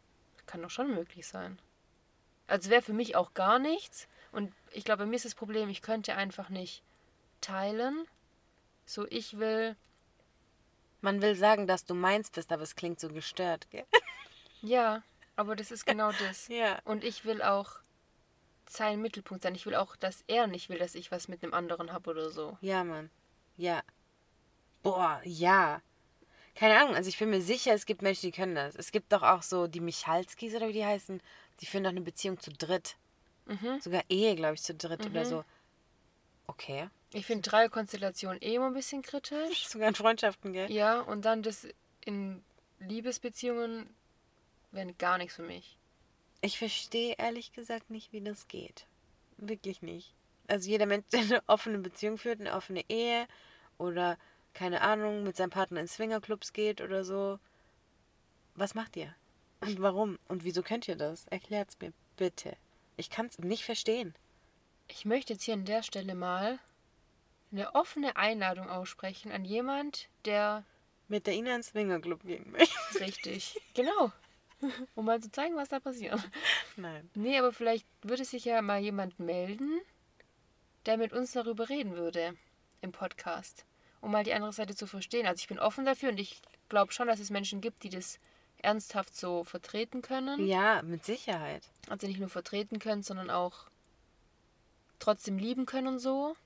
Kann 0.46 0.62
doch 0.62 0.70
schon 0.70 0.94
möglich 0.94 1.26
sein. 1.26 1.61
Also 2.46 2.70
wäre 2.70 2.83
für 2.83 2.92
mich 2.92 3.16
auch 3.16 3.35
gar 3.35 3.59
nichts. 3.59 4.09
Und 4.33 4.52
ich 4.72 4.85
glaube, 4.85 5.05
bei 5.05 5.07
mir 5.07 5.16
ist 5.16 5.24
das 5.24 5.35
Problem, 5.35 5.68
ich 5.68 5.83
könnte 5.83 6.14
einfach 6.14 6.48
nicht 6.48 6.83
teilen. 7.40 8.07
So, 8.87 9.07
ich 9.09 9.38
will 9.38 9.76
Man 11.00 11.20
will 11.20 11.35
sagen, 11.35 11.66
dass 11.66 11.85
du 11.85 11.94
meins 11.94 12.31
bist, 12.31 12.52
aber 12.52 12.62
es 12.62 12.76
klingt 12.76 13.00
so 13.00 13.09
gestört, 13.09 13.70
gell? 13.70 13.85
Ja, 14.62 15.02
aber 15.35 15.57
das 15.57 15.70
ist 15.72 15.85
genau 15.85 16.12
das. 16.12 16.48
Ja. 16.48 16.78
Und 16.85 17.02
ich 17.05 17.24
will 17.24 17.42
auch 17.42 17.81
sein 18.68 19.00
Mittelpunkt 19.02 19.42
sein. 19.42 19.55
Ich 19.55 19.66
will 19.66 19.74
auch, 19.74 19.96
dass 19.96 20.22
er 20.28 20.46
nicht 20.46 20.68
will, 20.68 20.78
dass 20.78 20.94
ich 20.94 21.11
was 21.11 21.28
mit 21.28 21.42
einem 21.42 21.55
anderen 21.55 21.92
habe 21.92 22.11
oder 22.11 22.31
so. 22.31 22.57
Ja, 22.61 22.85
Mann. 22.85 23.11
Ja. 23.57 23.83
Boah, 24.83 25.20
ja. 25.24 25.83
Keine 26.55 26.79
Ahnung, 26.79 26.95
also 26.95 27.09
ich 27.09 27.19
bin 27.19 27.31
mir 27.31 27.41
sicher, 27.41 27.73
es 27.73 27.87
gibt 27.87 28.03
Menschen, 28.03 28.27
die 28.27 28.33
können 28.33 28.55
das. 28.55 28.75
Es 28.75 28.93
gibt 28.93 29.12
doch 29.12 29.23
auch 29.23 29.43
so 29.43 29.67
die 29.67 29.81
Michalskis 29.81 30.55
oder 30.55 30.69
wie 30.69 30.75
die 30.75 30.85
heißen, 30.85 31.21
die 31.61 31.67
führen 31.67 31.85
doch 31.85 31.91
eine 31.91 32.03
Beziehung 32.03 32.38
zu 32.41 32.53
dritt. 32.53 32.97
Sogar 33.81 34.03
Ehe, 34.09 34.35
glaube 34.37 34.55
ich, 34.55 34.62
zu 34.62 34.75
dritt 34.75 35.05
oder 35.07 35.25
so. 35.25 35.45
Okay. 36.47 36.88
Ich 37.12 37.27
finde 37.27 37.49
Dreierkonstellation 37.49 38.38
eh 38.41 38.55
immer 38.55 38.67
ein 38.67 38.75
bisschen 38.75 39.03
kritisch. 39.03 39.67
Sogar 39.69 39.88
in 39.88 39.95
Freundschaften, 39.95 40.53
gell? 40.53 40.71
Ja, 40.71 41.01
und 41.01 41.25
dann 41.25 41.43
das 41.43 41.67
in 42.05 42.43
Liebesbeziehungen 42.79 43.88
wäre 44.71 44.93
gar 44.95 45.19
nichts 45.19 45.37
für 45.37 45.43
mich. 45.43 45.77
Ich 46.41 46.59
verstehe 46.59 47.15
ehrlich 47.19 47.53
gesagt 47.53 47.91
nicht, 47.91 48.12
wie 48.12 48.21
das 48.21 48.49
geht. 48.49 48.87
Wirklich 49.37 49.83
nicht. 49.83 50.15
Also 50.49 50.69
jeder 50.69 50.87
Mensch, 50.87 51.07
der 51.12 51.21
eine 51.21 51.43
offene 51.47 51.79
Beziehung 51.79 52.19
führt, 52.19 52.41
eine 52.41 52.55
offene 52.55 52.85
Ehe 52.88 53.27
oder 53.79 54.19
keine 54.55 54.83
Ahnung, 54.83 55.23
mit 55.23 55.37
seinem 55.37 55.51
Partner 55.51 55.81
in 55.81 55.88
Swingerclubs 55.88 56.53
geht 56.53 56.81
oder 56.81 57.05
so. 57.05 57.38
Was 58.55 58.75
macht 58.75 58.97
ihr? 58.97 59.15
Und 59.61 59.81
warum? 59.81 60.19
Und 60.29 60.45
wieso 60.45 60.62
könnt 60.62 60.88
ihr 60.88 60.97
das? 60.97 61.27
Erklärt's 61.29 61.79
mir 61.81 61.93
bitte. 62.17 62.57
Ich 62.97 63.11
kann 63.11 63.27
es 63.27 63.38
nicht 63.38 63.65
verstehen. 63.65 64.15
Ich 64.88 65.05
möchte 65.05 65.33
jetzt 65.33 65.45
hier 65.45 65.55
an 65.55 65.65
der 65.65 65.83
Stelle 65.83 66.15
mal 66.15 66.59
eine 67.51 67.75
offene 67.75 68.17
Einladung 68.17 68.69
aussprechen 68.69 69.31
an 69.31 69.45
jemand, 69.45 70.09
der 70.25 70.65
Mit 71.09 71.27
der 71.27 71.35
Ina 71.35 71.55
ins 71.55 71.69
Swingerclub 71.69 72.23
gehen 72.23 72.51
möchte. 72.51 73.01
richtig, 73.01 73.61
genau, 73.75 74.12
um 74.95 75.05
mal 75.05 75.21
zu 75.21 75.31
zeigen, 75.31 75.57
was 75.57 75.69
da 75.69 75.81
passiert. 75.81 76.19
Nein. 76.77 77.11
Nee, 77.15 77.38
aber 77.38 77.53
vielleicht 77.53 77.87
würde 78.03 78.25
sich 78.25 78.45
ja 78.45 78.62
mal 78.62 78.81
jemand 78.81 79.19
melden, 79.19 79.81
der 80.87 80.97
mit 80.97 81.12
uns 81.12 81.33
darüber 81.33 81.69
reden 81.69 81.97
würde 81.97 82.37
im 82.81 82.93
Podcast, 82.93 83.65
um 84.03 84.11
mal 84.11 84.25
die 84.25 84.35
andere 84.35 84.53
Seite 84.53 84.75
zu 84.75 84.87
verstehen. 84.87 85.27
Also 85.27 85.41
ich 85.41 85.49
bin 85.49 85.59
offen 85.59 85.87
dafür 85.87 86.11
und 86.11 86.21
ich 86.21 86.43
glaube 86.69 86.93
schon, 86.93 87.07
dass 87.07 87.21
es 87.21 87.31
Menschen 87.31 87.62
gibt, 87.62 87.83
die 87.85 87.88
das 87.88 88.19
ernsthaft 88.59 89.17
so 89.17 89.45
vertreten 89.45 90.03
können. 90.03 90.47
Ja, 90.47 90.83
mit 90.83 91.05
Sicherheit. 91.05 91.62
Also 91.88 92.07
nicht 92.07 92.21
nur 92.21 92.29
vertreten 92.29 92.79
können, 92.79 93.03
sondern 93.03 93.31
auch 93.31 93.67
trotzdem 94.99 95.38
lieben 95.38 95.67
können 95.67 95.87
und 95.87 95.99
so. 95.99 96.37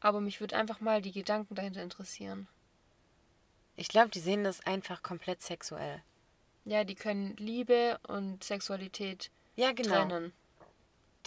Aber 0.00 0.20
mich 0.20 0.40
würde 0.40 0.56
einfach 0.56 0.80
mal 0.80 1.00
die 1.00 1.12
Gedanken 1.12 1.54
dahinter 1.54 1.82
interessieren. 1.82 2.48
Ich 3.76 3.88
glaube, 3.88 4.10
die 4.10 4.20
sehen 4.20 4.44
das 4.44 4.60
einfach 4.66 5.02
komplett 5.02 5.42
sexuell. 5.42 6.02
Ja, 6.64 6.84
die 6.84 6.94
können 6.96 7.36
Liebe 7.36 7.98
und 8.08 8.42
Sexualität 8.42 9.30
Ja, 9.54 9.72
genau. 9.72 9.90
trennen. 9.90 10.32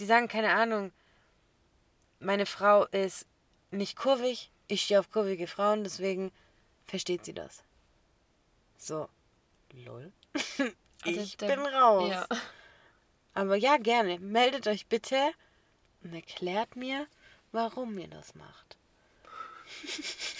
Die 0.00 0.04
sagen, 0.04 0.28
keine 0.28 0.52
Ahnung, 0.52 0.92
meine 2.20 2.46
Frau 2.46 2.84
ist 2.86 3.26
nicht 3.70 3.96
kurvig, 3.96 4.50
ich 4.70 4.82
stehe 4.82 5.00
auf 5.00 5.10
kurvige 5.10 5.46
Frauen, 5.46 5.84
deswegen 5.84 6.32
versteht 6.86 7.24
sie 7.24 7.34
das. 7.34 7.62
So. 8.78 9.08
Lol. 9.72 10.12
Also 11.02 11.18
ich 11.18 11.38
bin 11.38 11.58
raus. 11.60 12.10
Ja. 12.10 12.26
Aber 13.32 13.56
ja, 13.56 13.78
gerne. 13.78 14.18
Meldet 14.18 14.66
euch 14.66 14.86
bitte 14.86 15.32
und 16.02 16.12
erklärt 16.12 16.76
mir, 16.76 17.06
warum 17.52 17.96
ihr 17.96 18.08
das 18.08 18.34
macht. 18.34 18.76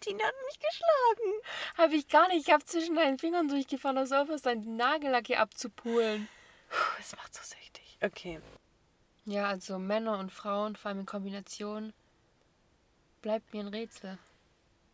Tina 0.00 0.24
hat 0.24 0.34
mich 0.46 0.58
geschlagen. 0.58 1.42
Habe 1.76 1.94
ich 1.94 2.08
gar 2.08 2.28
nicht. 2.28 2.46
Ich 2.46 2.52
habe 2.54 2.64
zwischen 2.64 2.96
deinen 2.96 3.18
Fingern 3.18 3.48
durchgefahren, 3.48 3.98
als 3.98 4.12
auf 4.12 4.30
was 4.30 4.40
deinen 4.40 4.76
Nagellack 4.76 5.26
hier 5.26 5.40
abzupulen. 5.40 6.26
Es 6.98 7.14
macht 7.14 7.34
so 7.34 7.42
süchtig. 7.42 7.98
Okay. 8.00 8.40
Ja, 9.24 9.48
also 9.48 9.78
Männer 9.78 10.18
und 10.18 10.32
Frauen, 10.32 10.74
vor 10.74 10.88
allem 10.88 11.00
in 11.00 11.06
Kombination, 11.06 11.92
bleibt 13.20 13.52
mir 13.52 13.60
ein 13.60 13.68
Rätsel. 13.68 14.18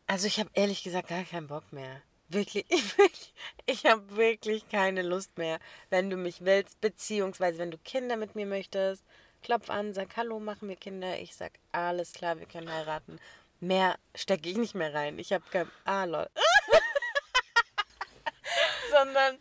Also 0.07 0.27
ich 0.27 0.39
habe 0.39 0.51
ehrlich 0.53 0.83
gesagt 0.83 1.09
gar 1.09 1.25
keinen 1.25 1.47
Bock 1.47 1.73
mehr. 1.73 2.03
Wirklich, 2.29 2.67
wirklich. 2.71 3.33
Ich 3.65 3.87
habe 3.87 4.17
wirklich 4.17 4.69
keine 4.69 5.03
Lust 5.03 5.39
mehr. 5.39 5.59
Wenn 5.89 6.11
du 6.11 6.17
mich 6.17 6.45
willst, 6.45 6.81
beziehungsweise 6.81 7.59
wenn 7.59 7.71
du 7.71 7.79
Kinder 7.79 8.17
mit 8.17 8.35
mir 8.35 8.47
möchtest, 8.47 9.03
klopf 9.43 9.71
an, 9.71 9.95
sag 9.95 10.17
Hallo, 10.17 10.41
machen 10.41 10.69
wir 10.69 10.77
Kinder. 10.77 11.19
Ich 11.19 11.35
sag 11.35 11.53
alles 11.73 12.13
klar, 12.13 12.39
wir 12.39 12.47
können 12.47 12.71
heiraten. 12.71 13.19
Mehr 13.61 13.99
stecke 14.15 14.51
ich 14.51 14.59
nicht 14.59 14.75
mehr 14.75 14.93
rein. 14.93 15.19
Ich 15.19 15.33
habe 15.33 15.45
kein. 15.51 15.71
Ah, 15.85 16.05
lol. 16.05 16.29
Sondern 18.91 19.39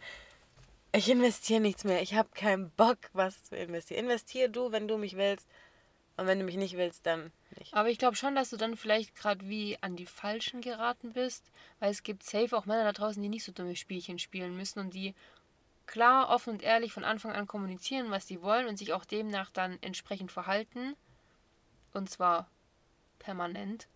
ich 0.91 1.09
investiere 1.09 1.59
nichts 1.59 1.83
mehr. 1.83 2.01
Ich 2.01 2.15
habe 2.15 2.29
keinen 2.33 2.69
Bock, 2.71 2.97
was 3.13 3.45
zu 3.45 3.55
investieren. 3.55 4.05
Investier 4.05 4.49
du, 4.49 4.71
wenn 4.71 4.87
du 4.87 4.97
mich 4.97 5.17
willst. 5.17 5.47
Und 6.17 6.25
wenn 6.25 6.39
du 6.39 6.45
mich 6.45 6.55
nicht 6.55 6.77
willst, 6.77 7.05
dann 7.05 7.31
nicht. 7.57 7.73
Aber 7.75 7.89
ich 7.89 7.99
glaube 7.99 8.15
schon, 8.15 8.33
dass 8.33 8.49
du 8.49 8.57
dann 8.57 8.75
vielleicht 8.75 9.15
gerade 9.15 9.47
wie 9.47 9.77
an 9.81 9.95
die 9.95 10.07
Falschen 10.07 10.61
geraten 10.61 11.13
bist, 11.13 11.51
weil 11.79 11.91
es 11.91 12.01
gibt 12.01 12.23
safe 12.23 12.57
auch 12.57 12.65
Männer 12.65 12.85
da 12.85 12.91
draußen, 12.91 13.21
die 13.21 13.29
nicht 13.29 13.43
so 13.43 13.51
dumme 13.51 13.75
Spielchen 13.75 14.17
spielen 14.17 14.57
müssen 14.57 14.79
und 14.79 14.95
die 14.95 15.13
klar, 15.85 16.29
offen 16.29 16.53
und 16.53 16.63
ehrlich 16.63 16.91
von 16.91 17.03
Anfang 17.03 17.33
an 17.33 17.45
kommunizieren, 17.45 18.09
was 18.09 18.27
sie 18.27 18.41
wollen 18.41 18.67
und 18.67 18.77
sich 18.77 18.93
auch 18.93 19.05
demnach 19.05 19.51
dann 19.51 19.77
entsprechend 19.81 20.31
verhalten. 20.31 20.95
Und 21.93 22.09
zwar 22.09 22.49
permanent. 23.19 23.87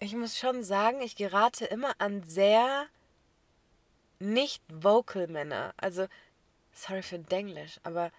Ich 0.00 0.14
muss 0.14 0.38
schon 0.38 0.62
sagen, 0.62 1.00
ich 1.00 1.16
gerate 1.16 1.64
immer 1.64 1.94
an 1.98 2.22
sehr 2.24 2.86
nicht 4.22 4.62
vocal 4.72 5.26
Männer. 5.26 5.74
Also, 5.76 6.06
sorry 6.72 7.02
für 7.02 7.18
Denglisch, 7.18 7.80
aber 7.82 8.10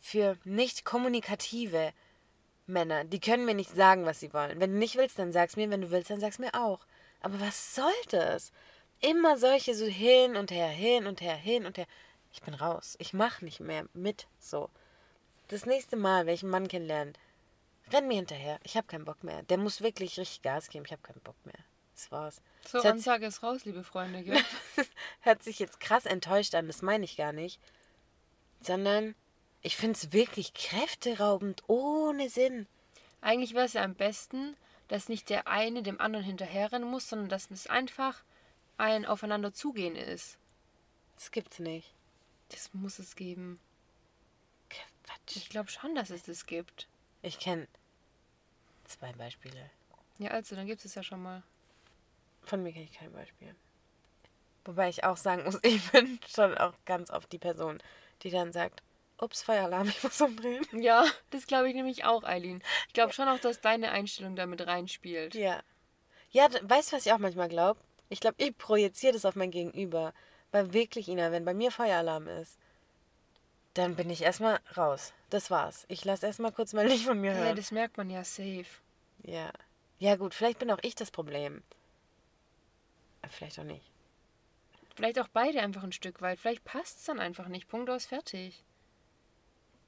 für 0.00 0.36
nicht 0.44 0.84
kommunikative 0.84 1.92
Männer. 2.66 3.04
Die 3.04 3.20
können 3.20 3.44
mir 3.44 3.54
nicht 3.54 3.74
sagen, 3.74 4.04
was 4.04 4.20
sie 4.20 4.32
wollen. 4.32 4.60
Wenn 4.60 4.72
du 4.72 4.78
nicht 4.78 4.96
willst, 4.96 5.18
dann 5.18 5.32
sag's 5.32 5.56
mir. 5.56 5.70
Wenn 5.70 5.82
du 5.82 5.90
willst, 5.90 6.10
dann 6.10 6.20
sag's 6.20 6.38
mir 6.38 6.54
auch. 6.54 6.86
Aber 7.20 7.40
was 7.40 7.74
soll 7.74 7.92
das? 8.10 8.52
Immer 9.00 9.36
solche 9.36 9.74
so 9.74 9.86
hin 9.86 10.36
und 10.36 10.50
her, 10.50 10.68
hin 10.68 11.06
und 11.06 11.20
her, 11.20 11.36
hin 11.36 11.66
und 11.66 11.78
her. 11.78 11.86
Ich 12.32 12.42
bin 12.42 12.54
raus. 12.54 12.96
Ich 12.98 13.12
mach 13.12 13.40
nicht 13.40 13.60
mehr 13.60 13.86
mit 13.94 14.26
so. 14.38 14.68
das 15.48 15.66
nächste 15.66 15.96
Mal, 15.96 16.26
wenn 16.26 16.34
ich 16.34 16.42
einen 16.42 16.50
Mann 16.50 16.68
kennenlerne, 16.68 17.12
renn 17.92 18.08
mir 18.08 18.16
hinterher. 18.16 18.58
Ich 18.64 18.76
habe 18.76 18.86
keinen 18.86 19.04
Bock 19.04 19.22
mehr. 19.22 19.42
Der 19.44 19.58
muss 19.58 19.80
wirklich 19.80 20.18
richtig 20.18 20.42
Gas 20.42 20.68
geben. 20.68 20.84
Ich 20.84 20.92
habe 20.92 21.02
keinen 21.02 21.20
Bock 21.20 21.36
mehr. 21.44 21.58
Das 21.94 22.10
war's. 22.10 22.42
So, 22.66 22.78
Das 22.78 22.86
Ansage 22.86 23.26
ist 23.26 23.42
raus, 23.42 23.64
liebe 23.64 23.84
Freunde. 23.84 24.22
Gell? 24.22 24.42
hört 25.20 25.42
sich 25.42 25.58
jetzt 25.58 25.80
krass 25.80 26.06
enttäuscht 26.06 26.54
an, 26.54 26.66
das 26.66 26.82
meine 26.82 27.04
ich 27.04 27.16
gar 27.16 27.32
nicht. 27.32 27.60
Sondern 28.60 29.14
ich 29.62 29.76
finde 29.76 29.98
es 29.98 30.12
wirklich 30.12 30.54
kräfteraubend, 30.54 31.62
ohne 31.68 32.28
Sinn. 32.28 32.66
Eigentlich 33.20 33.54
wäre 33.54 33.66
es 33.66 33.74
ja 33.74 33.82
am 33.82 33.94
besten, 33.94 34.56
dass 34.88 35.08
nicht 35.08 35.30
der 35.30 35.48
eine 35.48 35.82
dem 35.82 36.00
anderen 36.00 36.24
hinterherrennen 36.24 36.88
muss, 36.88 37.08
sondern 37.08 37.28
dass 37.28 37.50
es 37.50 37.66
einfach 37.66 38.22
ein 38.78 39.06
Aufeinander 39.06 39.52
zugehen 39.52 39.96
ist. 39.96 40.38
Das 41.16 41.30
gibt's 41.30 41.58
nicht. 41.58 41.92
Das 42.50 42.72
muss 42.74 42.98
es 42.98 43.16
geben. 43.16 43.58
Quatsch. 44.68 45.36
Ich 45.36 45.48
glaube 45.48 45.70
schon, 45.70 45.94
dass 45.94 46.10
es 46.10 46.24
das 46.24 46.46
gibt. 46.46 46.88
Ich 47.22 47.38
kenne 47.38 47.66
zwei 48.84 49.12
Beispiele. 49.12 49.70
Ja, 50.18 50.30
also, 50.30 50.54
dann 50.56 50.66
gibt 50.66 50.84
es 50.84 50.94
ja 50.94 51.02
schon 51.02 51.22
mal. 51.22 51.42
Von 52.46 52.62
mir 52.62 52.72
kenne 52.72 52.84
ich 52.84 52.92
kein 52.98 53.12
Beispiel. 53.12 53.54
Wobei 54.64 54.88
ich 54.88 55.04
auch 55.04 55.16
sagen 55.18 55.44
muss, 55.44 55.58
ich 55.62 55.90
bin 55.90 56.18
schon 56.34 56.56
auch 56.56 56.72
ganz 56.86 57.10
oft 57.10 57.30
die 57.32 57.38
Person, 57.38 57.78
die 58.22 58.30
dann 58.30 58.52
sagt, 58.52 58.82
ups, 59.20 59.42
Feueralarm, 59.42 59.88
ich 59.90 60.02
muss 60.02 60.20
umdrehen. 60.20 60.64
Ja, 60.72 61.04
das 61.30 61.46
glaube 61.46 61.68
ich 61.68 61.74
nämlich 61.74 62.04
auch, 62.04 62.24
Eileen. 62.24 62.62
Ich 62.88 62.94
glaube 62.94 63.12
schon 63.12 63.28
auch, 63.28 63.38
dass 63.38 63.60
deine 63.60 63.90
Einstellung 63.90 64.34
damit 64.36 64.66
reinspielt. 64.66 65.34
Ja. 65.34 65.60
Ja, 66.30 66.48
weißt 66.62 66.92
du, 66.92 66.96
was 66.96 67.06
ich 67.06 67.12
auch 67.12 67.18
manchmal 67.18 67.48
glaube? 67.48 67.80
Ich 68.08 68.20
glaube, 68.20 68.36
ich 68.38 68.56
projiziere 68.56 69.12
das 69.12 69.24
auf 69.24 69.36
mein 69.36 69.50
Gegenüber. 69.50 70.12
Weil 70.52 70.72
wirklich, 70.72 71.08
Ina, 71.08 71.32
wenn 71.32 71.44
bei 71.44 71.54
mir 71.54 71.70
Feueralarm 71.72 72.28
ist, 72.28 72.58
dann 73.74 73.96
bin 73.96 74.08
ich 74.10 74.22
erstmal 74.22 74.60
raus. 74.76 75.12
Das 75.30 75.50
war's. 75.50 75.84
Ich 75.88 76.04
lasse 76.04 76.26
erstmal 76.26 76.52
kurz 76.52 76.72
mal 76.72 76.86
nicht 76.88 77.04
von 77.04 77.20
mir 77.20 77.32
Ja, 77.32 77.38
hören. 77.38 77.56
das 77.56 77.72
merkt 77.72 77.96
man 77.96 78.08
ja 78.10 78.22
safe. 78.24 78.66
Ja. 79.22 79.50
Ja, 79.98 80.16
gut, 80.16 80.34
vielleicht 80.34 80.58
bin 80.58 80.70
auch 80.70 80.78
ich 80.82 80.94
das 80.94 81.10
Problem. 81.10 81.62
Aber 83.26 83.32
vielleicht 83.32 83.58
auch 83.58 83.64
nicht. 83.64 83.90
Vielleicht 84.94 85.18
auch 85.18 85.26
beide 85.26 85.60
einfach 85.60 85.82
ein 85.82 85.90
Stück 85.90 86.22
weit. 86.22 86.38
Vielleicht 86.38 86.64
passt 86.64 86.98
es 86.98 87.04
dann 87.06 87.18
einfach 87.18 87.48
nicht. 87.48 87.66
Punkt 87.66 87.90
aus, 87.90 88.06
fertig. 88.06 88.62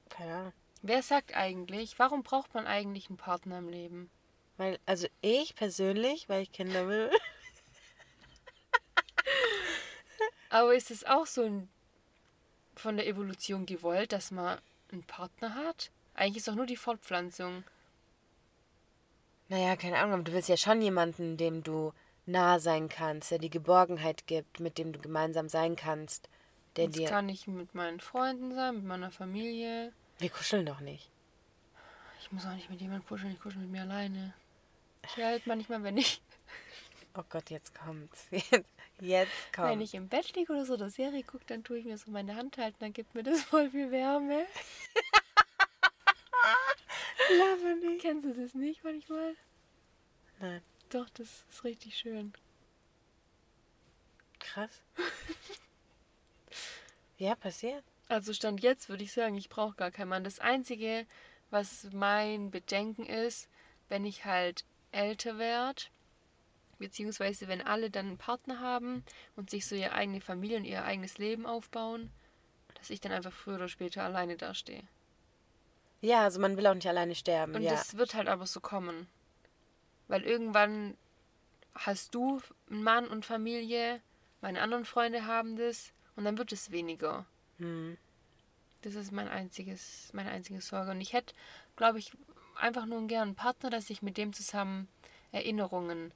Keine 0.09 0.33
Ahnung. 0.33 0.53
Wer 0.81 1.01
sagt 1.03 1.35
eigentlich, 1.35 1.97
warum 1.99 2.21
braucht 2.21 2.53
man 2.53 2.67
eigentlich 2.67 3.07
einen 3.07 3.17
Partner 3.17 3.59
im 3.59 3.69
Leben? 3.69 4.09
Weil, 4.57 4.77
also 4.85 5.07
ich 5.21 5.55
persönlich, 5.55 6.27
weil 6.27 6.43
ich 6.43 6.51
Kinder 6.51 6.89
will. 6.89 7.09
Aber 10.49 10.75
ist 10.75 10.91
es 10.91 11.05
auch 11.05 11.25
so 11.25 11.43
ein, 11.43 11.69
von 12.75 12.97
der 12.97 13.07
Evolution 13.07 13.65
gewollt, 13.65 14.11
dass 14.11 14.31
man 14.31 14.59
einen 14.91 15.03
Partner 15.03 15.55
hat? 15.55 15.91
Eigentlich 16.13 16.37
ist 16.37 16.49
doch 16.49 16.55
nur 16.55 16.65
die 16.65 16.75
Fortpflanzung. 16.75 17.63
Naja, 19.47 19.77
keine 19.77 19.97
Ahnung, 19.97 20.15
aber 20.15 20.23
du 20.23 20.33
willst 20.33 20.49
ja 20.49 20.57
schon 20.57 20.81
jemanden, 20.81 21.37
dem 21.37 21.63
du 21.63 21.93
nah 22.29 22.59
sein 22.59 22.89
kannst, 22.89 23.31
der 23.31 23.39
die 23.39 23.49
Geborgenheit 23.49 24.27
gibt, 24.27 24.59
mit 24.59 24.77
dem 24.77 24.93
du 24.93 24.99
gemeinsam 24.99 25.49
sein 25.49 25.75
kannst, 25.75 26.29
der 26.75 26.87
Das 26.87 26.95
dir. 26.95 27.07
kann 27.07 27.27
ich 27.29 27.47
mit 27.47 27.73
meinen 27.75 27.99
Freunden 27.99 28.53
sein, 28.53 28.75
mit 28.75 28.85
meiner 28.85 29.11
Familie. 29.11 29.91
Wir 30.19 30.29
kuscheln 30.29 30.65
doch 30.65 30.79
nicht. 30.79 31.09
Ich 32.21 32.31
muss 32.31 32.45
auch 32.45 32.53
nicht 32.53 32.69
mit 32.69 32.79
jemandem 32.81 33.07
kuscheln, 33.07 33.33
ich 33.33 33.39
kuschel 33.39 33.61
mit 33.61 33.71
mir 33.71 33.81
alleine. 33.81 34.33
Ich 35.03 35.17
halt 35.23 35.47
manchmal, 35.47 35.83
wenn 35.83 35.97
ich, 35.97 36.21
Oh 37.17 37.23
Gott, 37.29 37.49
jetzt 37.49 37.73
kommt's. 37.73 38.27
Jetzt, 38.31 38.51
jetzt 39.01 39.31
wenn 39.57 39.65
kommt's. 39.69 39.83
ich 39.85 39.93
im 39.95 40.09
Bett 40.09 40.35
liege 40.35 40.51
oder 40.51 40.65
so 40.65 40.73
oder 40.73 40.89
Serie 40.89 41.23
gucke, 41.23 41.45
dann 41.47 41.63
tue 41.63 41.79
ich 41.79 41.85
mir 41.85 41.97
so 41.97 42.11
meine 42.11 42.35
Hand 42.35 42.57
halten, 42.57 42.77
dann 42.79 42.91
gibt 42.93 43.15
mir 43.15 43.23
das 43.23 43.41
voll 43.43 43.69
viel 43.69 43.91
Wärme. 43.91 44.45
Laber 47.37 47.75
nicht. 47.75 48.01
Kennst 48.01 48.25
du 48.25 48.33
das 48.33 48.53
nicht 48.53 48.83
manchmal? 48.83 49.35
Nein, 50.39 50.61
Doch, 50.89 51.09
das 51.09 51.45
ist 51.49 51.63
richtig 51.63 51.97
schön. 51.97 52.33
krass. 54.39 54.81
ja, 57.17 57.35
passiert. 57.35 57.83
Also 58.07 58.33
Stand 58.33 58.61
jetzt 58.61 58.89
würde 58.89 59.03
ich 59.03 59.13
sagen, 59.13 59.35
ich 59.35 59.49
brauche 59.49 59.75
gar 59.75 59.91
keinen 59.91 60.09
Mann. 60.09 60.23
Das 60.23 60.39
Einzige, 60.39 61.05
was 61.51 61.87
mein 61.93 62.49
Bedenken 62.49 63.05
ist, 63.05 63.47
wenn 63.87 64.05
ich 64.05 64.25
halt 64.25 64.65
älter 64.91 65.37
werde, 65.37 65.83
beziehungsweise 66.79 67.47
wenn 67.47 67.61
alle 67.61 67.91
dann 67.91 68.07
einen 68.07 68.17
Partner 68.17 68.59
haben 68.59 69.03
und 69.35 69.49
sich 69.49 69.67
so 69.67 69.75
ihre 69.75 69.91
eigene 69.91 70.21
Familie 70.21 70.57
und 70.57 70.65
ihr 70.65 70.83
eigenes 70.83 71.17
Leben 71.17 71.45
aufbauen, 71.45 72.11
dass 72.75 72.89
ich 72.89 72.99
dann 72.99 73.11
einfach 73.11 73.33
früher 73.33 73.55
oder 73.55 73.67
später 73.67 74.03
alleine 74.03 74.37
dastehe. 74.37 74.83
Ja, 76.01 76.23
also 76.23 76.39
man 76.39 76.57
will 76.57 76.65
auch 76.65 76.73
nicht 76.73 76.87
alleine 76.87 77.13
sterben. 77.13 77.55
Und 77.55 77.61
ja. 77.61 77.71
das 77.71 77.97
wird 77.97 78.15
halt 78.15 78.27
aber 78.27 78.47
so 78.47 78.61
kommen. 78.61 79.07
Weil 80.09 80.23
irgendwann 80.23 80.97
hast 81.73 82.13
du 82.13 82.41
einen 82.69 82.83
Mann 82.83 83.07
und 83.07 83.25
Familie, 83.25 84.01
meine 84.41 84.61
anderen 84.61 84.83
Freunde 84.83 85.25
haben 85.25 85.55
das 85.55 85.93
und 86.17 86.25
dann 86.25 86.37
wird 86.37 86.51
es 86.51 86.71
weniger. 86.71 87.25
Hm. 87.59 87.97
Das 88.81 88.95
ist 88.95 89.11
mein 89.11 89.27
einziges, 89.27 90.09
meine 90.13 90.31
einzige 90.31 90.61
Sorge. 90.61 90.91
Und 90.91 90.99
ich 91.01 91.13
hätte, 91.13 91.33
glaube 91.75 91.99
ich, 91.99 92.11
einfach 92.55 92.85
nur 92.85 93.05
gern 93.07 93.29
einen 93.29 93.35
Partner, 93.35 93.69
dass 93.69 93.89
ich 93.89 94.01
mit 94.01 94.17
dem 94.17 94.33
zusammen 94.33 94.87
Erinnerungen 95.31 96.11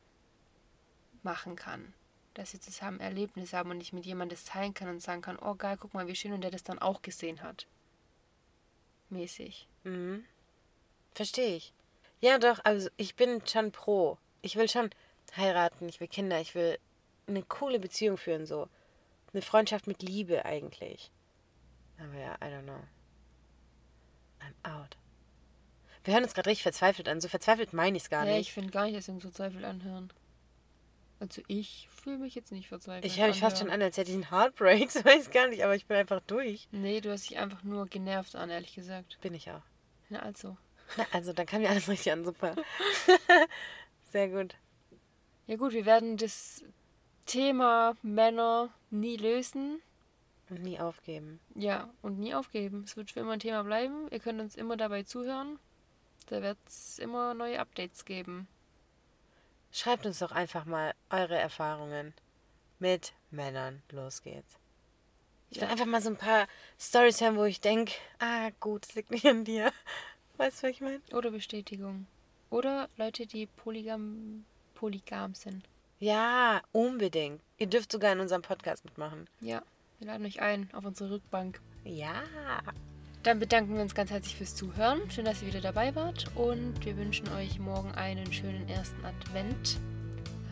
machen 1.21 1.55
kann. 1.55 1.93
Dass 2.33 2.53
wir 2.53 2.61
zusammen 2.61 2.99
Erlebnisse 2.99 3.57
haben 3.57 3.71
und 3.71 3.81
ich 3.81 3.93
mit 3.93 4.05
jemandem 4.05 4.37
das 4.37 4.45
teilen 4.45 4.73
kann 4.73 4.89
und 4.89 5.01
sagen 5.01 5.21
kann, 5.21 5.37
oh 5.37 5.55
geil, 5.55 5.77
guck 5.79 5.93
mal, 5.93 6.07
wie 6.07 6.15
schön 6.15 6.33
und 6.33 6.41
der 6.41 6.51
das 6.51 6.63
dann 6.63 6.79
auch 6.79 7.01
gesehen 7.01 7.43
hat. 7.43 7.67
Mäßig. 9.09 9.67
Mhm. 9.83 10.25
Verstehe 11.13 11.57
ich. 11.57 11.73
Ja, 12.23 12.39
doch, 12.39 12.61
also 12.63 12.89
ich 12.95 13.17
bin 13.17 13.45
schon 13.45 13.73
pro. 13.73 14.17
Ich 14.41 14.55
will 14.55 14.69
schon 14.69 14.89
heiraten, 15.35 15.89
ich 15.89 15.99
will 15.99 16.07
Kinder, 16.07 16.39
ich 16.39 16.55
will 16.55 16.79
eine 17.27 17.43
coole 17.43 17.79
Beziehung 17.79 18.15
führen, 18.15 18.45
so. 18.45 18.69
Eine 19.33 19.41
Freundschaft 19.41 19.87
mit 19.87 20.01
Liebe 20.01 20.45
eigentlich. 20.45 21.11
Aber 21.97 22.17
ja, 22.17 22.35
I 22.35 22.45
don't 22.45 22.63
know. 22.63 22.79
I'm 24.39 24.53
out. 24.63 24.95
Wir 26.05 26.13
hören 26.13 26.23
uns 26.23 26.33
gerade 26.33 26.49
richtig 26.49 26.63
verzweifelt 26.63 27.09
an. 27.09 27.19
So 27.19 27.27
verzweifelt 27.27 27.73
meine 27.73 27.97
ich 27.97 28.03
es 28.03 28.09
gar 28.09 28.25
ja, 28.25 28.37
nicht. 28.37 28.47
ich 28.47 28.53
finde 28.53 28.71
gar 28.71 28.85
nicht, 28.85 28.95
dass 28.95 29.07
wir 29.07 29.15
uns 29.15 29.23
verzweifelt 29.23 29.65
anhören. 29.65 30.13
Also 31.19 31.41
ich 31.47 31.89
fühle 31.91 32.19
mich 32.19 32.35
jetzt 32.35 32.53
nicht 32.53 32.69
verzweifelt. 32.69 33.03
Ich 33.03 33.19
höre 33.19 33.27
mich 33.27 33.41
fast 33.41 33.57
schon 33.57 33.69
an, 33.69 33.81
als 33.81 33.97
hätte 33.97 34.11
ich 34.11 34.15
einen 34.15 34.31
Heartbreak. 34.31 34.89
So 34.91 35.03
weiß 35.03 35.27
ich 35.27 35.33
gar 35.33 35.49
nicht, 35.49 35.65
aber 35.65 35.75
ich 35.75 35.87
bin 35.87 35.97
einfach 35.97 36.21
durch. 36.21 36.69
Nee, 36.71 37.01
du 37.01 37.11
hast 37.11 37.29
dich 37.29 37.37
einfach 37.37 37.63
nur 37.63 37.85
genervt 37.87 38.37
an, 38.37 38.49
ehrlich 38.49 38.75
gesagt. 38.75 39.17
Bin 39.19 39.33
ich 39.33 39.51
auch. 39.51 39.63
Na 40.07 40.19
also. 40.19 40.55
Na, 40.97 41.05
also, 41.11 41.33
dann 41.33 41.45
kam 41.45 41.61
mir 41.61 41.69
alles 41.69 41.87
richtig 41.89 42.11
an. 42.11 42.23
Super. 42.25 42.55
Sehr 44.11 44.29
gut. 44.29 44.55
Ja 45.47 45.55
gut, 45.57 45.73
wir 45.73 45.85
werden 45.85 46.17
das 46.17 46.63
Thema 47.25 47.95
Männer 48.01 48.69
nie 48.89 49.17
lösen. 49.17 49.81
Und 50.49 50.61
nie 50.61 50.79
aufgeben. 50.79 51.39
Ja, 51.55 51.89
und 52.01 52.19
nie 52.19 52.35
aufgeben. 52.35 52.83
Es 52.85 52.95
wird 52.97 53.11
für 53.11 53.21
immer 53.21 53.33
ein 53.33 53.39
Thema 53.39 53.63
bleiben. 53.63 54.07
Ihr 54.11 54.19
könnt 54.19 54.39
uns 54.39 54.55
immer 54.55 54.77
dabei 54.77 55.03
zuhören. 55.03 55.57
Da 56.27 56.41
wird 56.41 56.57
es 56.67 56.99
immer 56.99 57.33
neue 57.33 57.59
Updates 57.59 58.05
geben. 58.05 58.47
Schreibt 59.71 60.05
uns 60.05 60.19
doch 60.19 60.31
einfach 60.31 60.65
mal 60.65 60.93
eure 61.09 61.37
Erfahrungen 61.37 62.13
mit 62.79 63.13
Männern. 63.31 63.81
Los 63.91 64.21
geht's. 64.21 64.57
Ich 65.49 65.57
will 65.57 65.63
Ja. 65.67 65.71
einfach 65.71 65.85
mal 65.85 66.01
so 66.01 66.09
ein 66.09 66.17
paar 66.17 66.47
Stories 66.79 67.19
hören, 67.21 67.37
wo 67.37 67.43
ich 67.43 67.59
denke, 67.61 67.93
ah 68.19 68.51
gut, 68.59 68.85
es 68.87 68.95
liegt 68.95 69.11
nicht 69.11 69.25
an 69.25 69.43
dir. 69.45 69.71
Weißt 70.37 70.61
du, 70.61 70.67
was 70.67 70.71
ich 70.71 70.81
meine? 70.81 71.01
Oder 71.13 71.31
Bestätigung. 71.31 72.07
Oder 72.49 72.89
Leute, 72.97 73.25
die 73.25 73.45
polygam, 73.45 74.45
polygam 74.75 75.35
sind. 75.35 75.63
Ja, 75.99 76.61
unbedingt. 76.71 77.41
Ihr 77.57 77.67
dürft 77.67 77.91
sogar 77.91 78.11
in 78.11 78.19
unserem 78.19 78.41
Podcast 78.41 78.83
mitmachen. 78.83 79.27
Ja, 79.41 79.61
wir 79.99 80.07
laden 80.07 80.25
euch 80.25 80.41
ein 80.41 80.69
auf 80.73 80.85
unsere 80.85 81.11
Rückbank. 81.11 81.61
Ja. 81.85 82.23
Dann 83.23 83.39
bedanken 83.39 83.75
wir 83.75 83.81
uns 83.81 83.95
ganz 83.95 84.11
herzlich 84.11 84.35
fürs 84.35 84.53
Zuhören. 84.53 85.09
Schön, 85.09 85.23
dass 85.25 85.41
ihr 85.41 85.47
wieder 85.47 85.61
dabei 85.61 85.95
wart. 85.95 86.29
Und 86.35 86.83
wir 86.85 86.97
wünschen 86.97 87.29
euch 87.29 87.57
morgen 87.57 87.91
einen 87.93 88.31
schönen 88.33 88.67
ersten 88.67 89.03
Advent. 89.05 89.79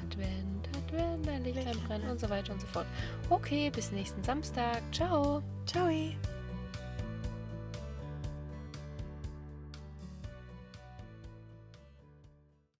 Advent, 0.06 0.70
Advent, 0.78 1.28
ein 1.28 1.44
Lichtlein 1.44 1.78
brennen 1.86 2.10
und 2.10 2.20
so 2.20 2.30
weiter 2.30 2.54
und 2.54 2.62
so 2.62 2.68
fort. 2.68 2.88
Okay, 3.30 3.70
bis 3.70 3.92
nächsten 3.92 4.24
Samstag. 4.24 4.82
Ciao. 4.94 5.44
Ciao. 5.66 5.90